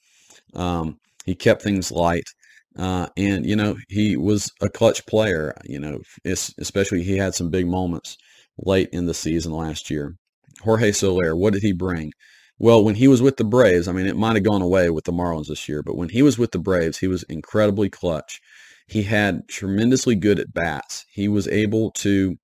Um, 0.54 0.98
he 1.24 1.34
kept 1.34 1.62
things 1.62 1.92
light. 1.92 2.28
Uh, 2.76 3.08
and 3.16 3.46
you 3.46 3.54
know 3.54 3.76
he 3.88 4.16
was 4.16 4.50
a 4.60 4.68
clutch 4.68 5.06
player. 5.06 5.54
You 5.64 5.78
know, 5.80 6.00
especially 6.24 7.02
he 7.02 7.16
had 7.16 7.34
some 7.34 7.50
big 7.50 7.66
moments 7.66 8.16
late 8.58 8.88
in 8.92 9.06
the 9.06 9.14
season 9.14 9.52
last 9.52 9.90
year. 9.90 10.16
Jorge 10.60 10.92
Soler, 10.92 11.36
what 11.36 11.52
did 11.52 11.62
he 11.62 11.72
bring? 11.72 12.12
Well, 12.58 12.84
when 12.84 12.94
he 12.94 13.08
was 13.08 13.20
with 13.20 13.36
the 13.36 13.44
Braves, 13.44 13.88
I 13.88 13.92
mean, 13.92 14.06
it 14.06 14.16
might 14.16 14.36
have 14.36 14.44
gone 14.44 14.62
away 14.62 14.88
with 14.90 15.04
the 15.04 15.12
Marlins 15.12 15.48
this 15.48 15.68
year, 15.68 15.82
but 15.82 15.96
when 15.96 16.08
he 16.08 16.22
was 16.22 16.38
with 16.38 16.52
the 16.52 16.58
Braves, 16.58 16.98
he 16.98 17.08
was 17.08 17.24
incredibly 17.24 17.90
clutch. 17.90 18.40
He 18.86 19.02
had 19.02 19.48
tremendously 19.48 20.14
good 20.14 20.38
at 20.38 20.54
bats. 20.54 21.04
He 21.10 21.26
was 21.26 21.48
able 21.48 21.90
to, 21.92 22.36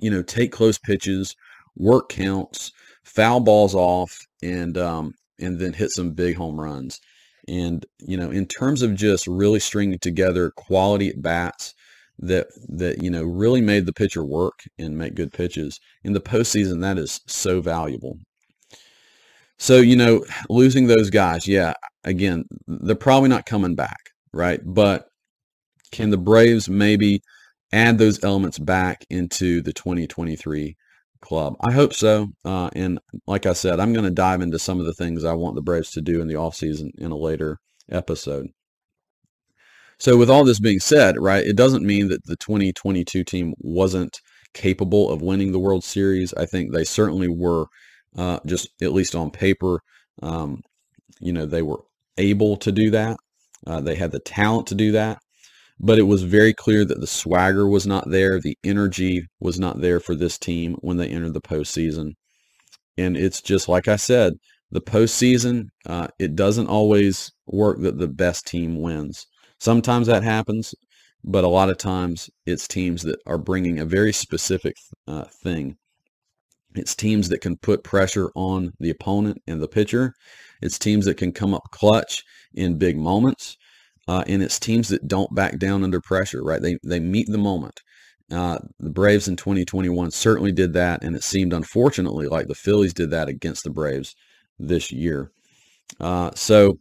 you 0.00 0.10
know, 0.10 0.22
take 0.22 0.52
close 0.52 0.78
pitches, 0.78 1.34
work 1.76 2.08
counts, 2.10 2.72
foul 3.04 3.40
balls 3.40 3.74
off, 3.74 4.18
and 4.42 4.76
um, 4.76 5.14
and 5.38 5.58
then 5.58 5.72
hit 5.72 5.90
some 5.92 6.12
big 6.12 6.36
home 6.36 6.60
runs. 6.60 7.00
And, 7.48 7.86
you 8.00 8.16
know, 8.16 8.30
in 8.30 8.46
terms 8.46 8.82
of 8.82 8.94
just 8.94 9.26
really 9.26 9.60
stringing 9.60 9.98
together 9.98 10.50
quality 10.50 11.08
at 11.10 11.22
bats 11.22 11.74
that, 12.18 12.48
that, 12.68 13.02
you 13.02 13.10
know, 13.10 13.22
really 13.22 13.60
made 13.60 13.86
the 13.86 13.92
pitcher 13.92 14.24
work 14.24 14.60
and 14.78 14.98
make 14.98 15.14
good 15.14 15.32
pitches 15.32 15.78
in 16.02 16.12
the 16.12 16.20
postseason, 16.20 16.80
that 16.80 16.98
is 16.98 17.20
so 17.26 17.60
valuable. 17.60 18.18
So, 19.58 19.78
you 19.78 19.96
know, 19.96 20.24
losing 20.50 20.86
those 20.86 21.10
guys, 21.10 21.46
yeah, 21.46 21.74
again, 22.04 22.44
they're 22.66 22.94
probably 22.94 23.28
not 23.28 23.46
coming 23.46 23.74
back, 23.74 24.10
right? 24.32 24.60
But 24.64 25.06
can 25.92 26.10
the 26.10 26.18
Braves 26.18 26.68
maybe 26.68 27.22
add 27.72 27.98
those 27.98 28.22
elements 28.22 28.58
back 28.58 29.04
into 29.08 29.62
the 29.62 29.72
2023 29.72 30.76
club. 31.26 31.56
I 31.60 31.72
hope 31.72 31.92
so. 31.92 32.28
Uh, 32.44 32.70
and 32.74 33.00
like 33.26 33.46
I 33.46 33.52
said, 33.52 33.80
I'm 33.80 33.92
going 33.92 34.04
to 34.04 34.10
dive 34.10 34.40
into 34.40 34.58
some 34.58 34.78
of 34.78 34.86
the 34.86 34.94
things 34.94 35.24
I 35.24 35.34
want 35.34 35.56
the 35.56 35.62
Braves 35.62 35.90
to 35.92 36.00
do 36.00 36.20
in 36.20 36.28
the 36.28 36.34
offseason 36.34 36.90
in 36.98 37.10
a 37.10 37.16
later 37.16 37.58
episode. 37.90 38.46
So 39.98 40.16
with 40.16 40.30
all 40.30 40.44
this 40.44 40.60
being 40.60 40.78
said, 40.78 41.18
right, 41.18 41.44
it 41.44 41.56
doesn't 41.56 41.84
mean 41.84 42.08
that 42.08 42.24
the 42.26 42.36
2022 42.36 43.24
team 43.24 43.54
wasn't 43.58 44.20
capable 44.54 45.10
of 45.10 45.20
winning 45.20 45.50
the 45.50 45.58
World 45.58 45.82
Series. 45.82 46.32
I 46.34 46.46
think 46.46 46.72
they 46.72 46.84
certainly 46.84 47.28
were 47.28 47.66
uh, 48.16 48.38
just 48.46 48.68
at 48.80 48.92
least 48.92 49.14
on 49.14 49.30
paper. 49.30 49.80
Um, 50.22 50.62
you 51.18 51.32
know, 51.32 51.46
they 51.46 51.62
were 51.62 51.80
able 52.18 52.56
to 52.58 52.70
do 52.70 52.90
that. 52.90 53.16
Uh, 53.66 53.80
they 53.80 53.96
had 53.96 54.12
the 54.12 54.20
talent 54.20 54.68
to 54.68 54.74
do 54.74 54.92
that. 54.92 55.18
But 55.78 55.98
it 55.98 56.04
was 56.04 56.22
very 56.22 56.54
clear 56.54 56.84
that 56.84 57.00
the 57.00 57.06
swagger 57.06 57.68
was 57.68 57.86
not 57.86 58.10
there. 58.10 58.40
The 58.40 58.56
energy 58.64 59.26
was 59.40 59.58
not 59.58 59.80
there 59.80 60.00
for 60.00 60.14
this 60.14 60.38
team 60.38 60.76
when 60.80 60.96
they 60.96 61.08
entered 61.08 61.34
the 61.34 61.40
postseason. 61.40 62.12
And 62.96 63.16
it's 63.16 63.42
just 63.42 63.68
like 63.68 63.88
I 63.88 63.96
said, 63.96 64.34
the 64.70 64.80
postseason, 64.80 65.68
uh, 65.86 66.08
it 66.18 66.34
doesn't 66.34 66.66
always 66.66 67.30
work 67.46 67.80
that 67.80 67.98
the 67.98 68.08
best 68.08 68.46
team 68.46 68.80
wins. 68.80 69.26
Sometimes 69.60 70.06
that 70.06 70.22
happens, 70.22 70.74
but 71.22 71.44
a 71.44 71.48
lot 71.48 71.70
of 71.70 71.78
times 71.78 72.30
it's 72.46 72.66
teams 72.66 73.02
that 73.02 73.18
are 73.26 73.38
bringing 73.38 73.78
a 73.78 73.84
very 73.84 74.12
specific 74.12 74.76
uh, 75.06 75.24
thing. 75.42 75.76
It's 76.74 76.94
teams 76.94 77.28
that 77.28 77.40
can 77.40 77.56
put 77.56 77.84
pressure 77.84 78.30
on 78.34 78.72
the 78.80 78.90
opponent 78.90 79.38
and 79.46 79.62
the 79.62 79.68
pitcher. 79.68 80.12
It's 80.60 80.78
teams 80.78 81.04
that 81.06 81.16
can 81.16 81.32
come 81.32 81.54
up 81.54 81.64
clutch 81.70 82.22
in 82.54 82.78
big 82.78 82.96
moments. 82.98 83.56
Uh, 84.08 84.22
and 84.26 84.42
it's 84.42 84.58
teams 84.60 84.88
that 84.88 85.08
don't 85.08 85.34
back 85.34 85.58
down 85.58 85.82
under 85.82 86.00
pressure, 86.00 86.42
right? 86.42 86.62
They, 86.62 86.78
they 86.84 87.00
meet 87.00 87.28
the 87.28 87.38
moment. 87.38 87.80
Uh, 88.30 88.58
the 88.80 88.90
Braves 88.90 89.28
in 89.28 89.36
2021 89.36 90.10
certainly 90.10 90.52
did 90.52 90.72
that, 90.72 91.02
and 91.02 91.14
it 91.14 91.22
seemed 91.22 91.52
unfortunately 91.52 92.26
like 92.26 92.48
the 92.48 92.54
Phillies 92.54 92.94
did 92.94 93.10
that 93.10 93.28
against 93.28 93.64
the 93.64 93.70
Braves 93.70 94.14
this 94.58 94.90
year. 94.90 95.30
Uh, 96.00 96.30
so, 96.34 96.78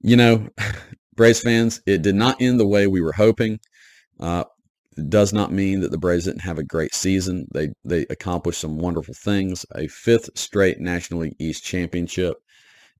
you 0.00 0.16
know, 0.16 0.48
Braves 1.16 1.40
fans, 1.40 1.80
it 1.86 2.02
did 2.02 2.14
not 2.14 2.40
end 2.40 2.60
the 2.60 2.66
way 2.66 2.86
we 2.86 3.00
were 3.00 3.12
hoping. 3.12 3.58
Uh, 4.20 4.44
it 4.96 5.10
does 5.10 5.32
not 5.32 5.52
mean 5.52 5.80
that 5.80 5.90
the 5.90 5.98
Braves 5.98 6.24
didn't 6.24 6.40
have 6.40 6.58
a 6.58 6.64
great 6.64 6.94
season. 6.94 7.46
They 7.52 7.70
they 7.84 8.06
accomplished 8.08 8.60
some 8.60 8.78
wonderful 8.78 9.14
things, 9.14 9.66
a 9.74 9.88
fifth 9.88 10.30
straight 10.34 10.78
National 10.78 11.20
League 11.20 11.36
East 11.38 11.64
championship, 11.64 12.36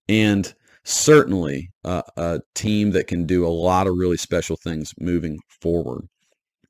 and 0.09 0.53
certainly 0.87 1.71
a 1.85 2.41
team 2.55 2.93
that 2.93 3.09
can 3.09 3.27
do 3.27 3.45
a 3.45 3.49
lot 3.49 3.87
of 3.87 3.97
really 3.97 4.17
special 4.17 4.57
things 4.57 4.93
moving 5.01 5.39
forward. 5.61 6.07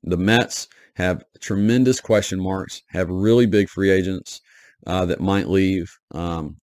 The 0.03 0.17
Mets 0.17 0.67
have 0.95 1.23
tremendous 1.39 2.01
question 2.01 2.39
marks, 2.39 2.81
have 2.89 3.09
really 3.09 3.45
big 3.45 3.69
free 3.69 3.91
agents 3.91 4.41
uh, 4.87 5.05
that 5.05 5.21
might 5.21 5.47
leave. 5.47 5.87
Um, 6.11 6.57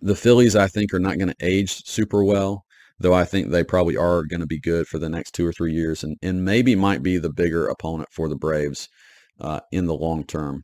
the 0.00 0.14
Phillies, 0.14 0.54
I 0.54 0.68
think, 0.68 0.94
are 0.94 1.00
not 1.00 1.18
going 1.18 1.30
to 1.30 1.46
age 1.46 1.84
super 1.84 2.22
well, 2.22 2.62
though 3.00 3.14
I 3.14 3.24
think 3.24 3.50
they 3.50 3.64
probably 3.64 3.96
are 3.96 4.22
going 4.22 4.40
to 4.40 4.46
be 4.46 4.60
good 4.60 4.86
for 4.86 5.00
the 5.00 5.08
next 5.08 5.32
two 5.34 5.46
or 5.46 5.52
three 5.52 5.72
years 5.72 6.04
and, 6.04 6.16
and 6.22 6.44
maybe 6.44 6.76
might 6.76 7.02
be 7.02 7.18
the 7.18 7.32
bigger 7.32 7.66
opponent 7.66 8.08
for 8.12 8.28
the 8.28 8.36
Braves 8.36 8.88
uh, 9.40 9.60
in 9.72 9.86
the 9.86 9.94
long 9.94 10.24
term, 10.24 10.62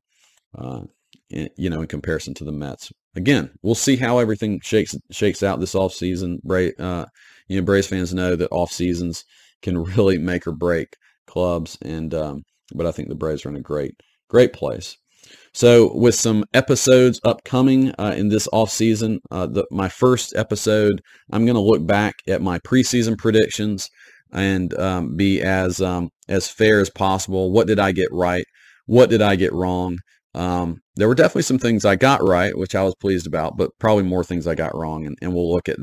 uh, 0.56 0.82
in, 1.30 1.48
you 1.56 1.70
know, 1.70 1.80
in 1.80 1.88
comparison 1.88 2.34
to 2.34 2.44
the 2.44 2.52
Mets. 2.52 2.92
Again, 3.16 3.50
we'll 3.62 3.74
see 3.74 3.96
how 3.96 4.18
everything 4.18 4.60
shakes 4.62 4.96
shakes 5.10 5.42
out 5.42 5.60
this 5.60 5.74
offseason. 5.74 6.42
Bra- 6.42 6.76
uh, 6.78 7.06
you 7.48 7.58
know, 7.60 7.64
Braves 7.64 7.86
fans 7.86 8.12
know 8.12 8.36
that 8.36 8.50
off 8.50 8.72
seasons 8.72 9.24
can 9.62 9.82
really 9.96 10.18
make 10.18 10.46
or 10.46 10.52
break 10.52 10.88
clubs, 11.26 11.78
and 11.82 12.12
um, 12.14 12.42
but 12.74 12.86
I 12.86 12.92
think 12.92 13.08
the 13.08 13.14
Braves 13.14 13.44
are 13.44 13.50
in 13.50 13.56
a 13.56 13.60
great 13.60 13.94
great 14.28 14.52
place. 14.52 14.96
So 15.52 15.94
with 15.94 16.14
some 16.14 16.44
episodes 16.52 17.20
upcoming 17.24 17.92
uh, 17.98 18.14
in 18.16 18.28
this 18.28 18.48
off 18.52 18.70
season, 18.70 19.20
uh, 19.30 19.46
the, 19.46 19.64
my 19.70 19.88
first 19.88 20.34
episode, 20.36 21.00
I'm 21.32 21.46
going 21.46 21.54
to 21.54 21.60
look 21.60 21.86
back 21.86 22.14
at 22.28 22.42
my 22.42 22.58
preseason 22.58 23.16
predictions 23.16 23.88
and 24.32 24.76
um, 24.78 25.16
be 25.16 25.40
as 25.40 25.80
um, 25.80 26.10
as 26.28 26.48
fair 26.48 26.80
as 26.80 26.90
possible. 26.90 27.52
What 27.52 27.66
did 27.66 27.78
I 27.78 27.92
get 27.92 28.08
right? 28.12 28.44
What 28.86 29.10
did 29.10 29.22
I 29.22 29.36
get 29.36 29.52
wrong? 29.52 29.98
Um, 30.34 30.82
there 30.96 31.08
were 31.08 31.14
definitely 31.14 31.42
some 31.42 31.58
things 31.58 31.84
I 31.84 31.96
got 31.96 32.26
right, 32.26 32.56
which 32.56 32.74
I 32.74 32.82
was 32.82 32.94
pleased 32.96 33.26
about, 33.26 33.56
but 33.56 33.70
probably 33.78 34.02
more 34.04 34.24
things 34.24 34.46
I 34.46 34.54
got 34.54 34.74
wrong. 34.74 35.06
And, 35.06 35.16
and 35.22 35.32
we'll 35.32 35.52
look 35.52 35.68
at 35.68 35.78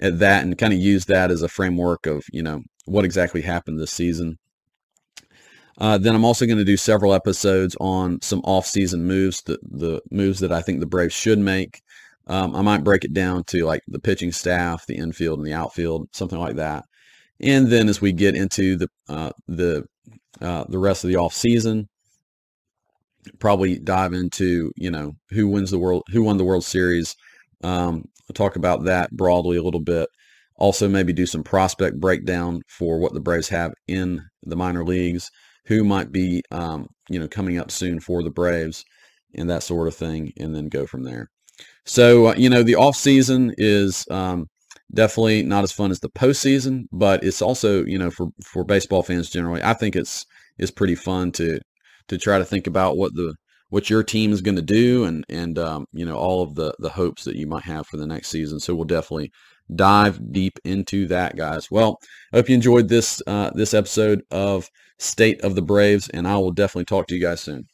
at 0.00 0.20
that 0.20 0.44
and 0.44 0.56
kind 0.56 0.72
of 0.72 0.78
use 0.78 1.06
that 1.06 1.30
as 1.30 1.42
a 1.42 1.48
framework 1.48 2.06
of 2.06 2.22
you 2.32 2.42
know 2.42 2.62
what 2.84 3.04
exactly 3.04 3.42
happened 3.42 3.78
this 3.78 3.90
season. 3.92 4.38
Uh, 5.78 5.96
then 5.96 6.14
I'm 6.14 6.24
also 6.24 6.46
going 6.46 6.58
to 6.58 6.64
do 6.64 6.76
several 6.76 7.14
episodes 7.14 7.76
on 7.80 8.20
some 8.20 8.40
off-season 8.40 9.06
moves, 9.06 9.42
the, 9.42 9.60
the 9.62 10.02
moves 10.10 10.40
that 10.40 10.50
I 10.50 10.60
think 10.60 10.80
the 10.80 10.86
Braves 10.86 11.14
should 11.14 11.38
make. 11.38 11.82
Um, 12.26 12.56
I 12.56 12.62
might 12.62 12.82
break 12.82 13.04
it 13.04 13.14
down 13.14 13.44
to 13.44 13.64
like 13.64 13.82
the 13.86 14.00
pitching 14.00 14.32
staff, 14.32 14.86
the 14.86 14.96
infield, 14.96 15.38
and 15.38 15.46
the 15.46 15.52
outfield, 15.54 16.08
something 16.12 16.38
like 16.38 16.56
that. 16.56 16.84
And 17.40 17.68
then 17.68 17.88
as 17.88 18.00
we 18.00 18.12
get 18.12 18.34
into 18.34 18.76
the 18.76 18.88
uh, 19.08 19.30
the 19.46 19.84
uh, 20.40 20.64
the 20.68 20.78
rest 20.78 21.04
of 21.04 21.08
the 21.08 21.16
off 21.16 21.32
season, 21.32 21.88
probably 23.38 23.78
dive 23.78 24.12
into 24.12 24.72
you 24.76 24.90
know 24.90 25.12
who 25.30 25.48
wins 25.48 25.70
the 25.70 25.78
world, 25.78 26.02
who 26.10 26.22
won 26.22 26.36
the 26.36 26.44
World 26.44 26.64
Series. 26.64 27.16
Um, 27.62 28.04
talk 28.34 28.56
about 28.56 28.84
that 28.84 29.10
broadly 29.10 29.56
a 29.56 29.62
little 29.62 29.80
bit. 29.80 30.08
Also, 30.56 30.88
maybe 30.88 31.12
do 31.12 31.26
some 31.26 31.42
prospect 31.42 32.00
breakdown 32.00 32.62
for 32.68 32.98
what 32.98 33.14
the 33.14 33.20
Braves 33.20 33.48
have 33.48 33.72
in 33.86 34.22
the 34.42 34.56
minor 34.56 34.84
leagues 34.84 35.30
who 35.66 35.84
might 35.84 36.10
be 36.10 36.42
um, 36.50 36.88
you 37.08 37.18
know 37.18 37.28
coming 37.28 37.58
up 37.58 37.70
soon 37.70 38.00
for 38.00 38.22
the 38.22 38.30
Braves 38.30 38.84
and 39.34 39.48
that 39.50 39.62
sort 39.62 39.88
of 39.88 39.94
thing, 39.94 40.32
and 40.38 40.54
then 40.54 40.68
go 40.68 40.86
from 40.86 41.04
there. 41.04 41.28
So 41.84 42.28
uh, 42.28 42.34
you 42.36 42.48
know 42.50 42.62
the 42.62 42.76
off 42.76 42.96
season 42.96 43.54
is 43.58 44.06
um, 44.10 44.46
definitely 44.92 45.42
not 45.42 45.64
as 45.64 45.72
fun 45.72 45.90
as 45.90 46.00
the 46.00 46.08
postseason, 46.10 46.84
but 46.92 47.22
it's 47.22 47.42
also 47.42 47.84
you 47.84 47.98
know 47.98 48.10
for 48.10 48.28
for 48.44 48.64
baseball 48.64 49.02
fans 49.02 49.30
generally, 49.30 49.62
I 49.62 49.74
think 49.74 49.94
it's 49.94 50.24
it's 50.58 50.70
pretty 50.70 50.94
fun 50.94 51.32
to 51.32 51.60
to 52.08 52.18
try 52.18 52.38
to 52.38 52.44
think 52.44 52.66
about 52.66 52.96
what 52.96 53.14
the 53.14 53.34
what 53.70 53.90
your 53.90 54.02
team 54.02 54.32
is 54.32 54.40
going 54.40 54.56
to 54.56 54.62
do 54.62 55.04
and 55.04 55.24
and 55.28 55.58
um, 55.58 55.86
you 55.92 56.04
know 56.04 56.16
all 56.16 56.42
of 56.42 56.54
the 56.54 56.74
the 56.78 56.90
hopes 56.90 57.24
that 57.24 57.36
you 57.36 57.46
might 57.46 57.64
have 57.64 57.86
for 57.86 57.96
the 57.96 58.06
next 58.06 58.28
season. 58.28 58.60
So 58.60 58.74
we'll 58.74 58.84
definitely 58.84 59.30
dive 59.74 60.32
deep 60.32 60.58
into 60.64 61.06
that, 61.08 61.36
guys. 61.36 61.70
Well, 61.70 61.98
I 62.32 62.38
hope 62.38 62.48
you 62.48 62.54
enjoyed 62.54 62.88
this 62.88 63.22
uh, 63.26 63.50
this 63.54 63.74
episode 63.74 64.22
of 64.30 64.68
State 64.98 65.40
of 65.42 65.54
the 65.54 65.62
Braves, 65.62 66.08
and 66.08 66.26
I 66.26 66.36
will 66.38 66.52
definitely 66.52 66.86
talk 66.86 67.06
to 67.08 67.14
you 67.14 67.20
guys 67.20 67.40
soon. 67.40 67.66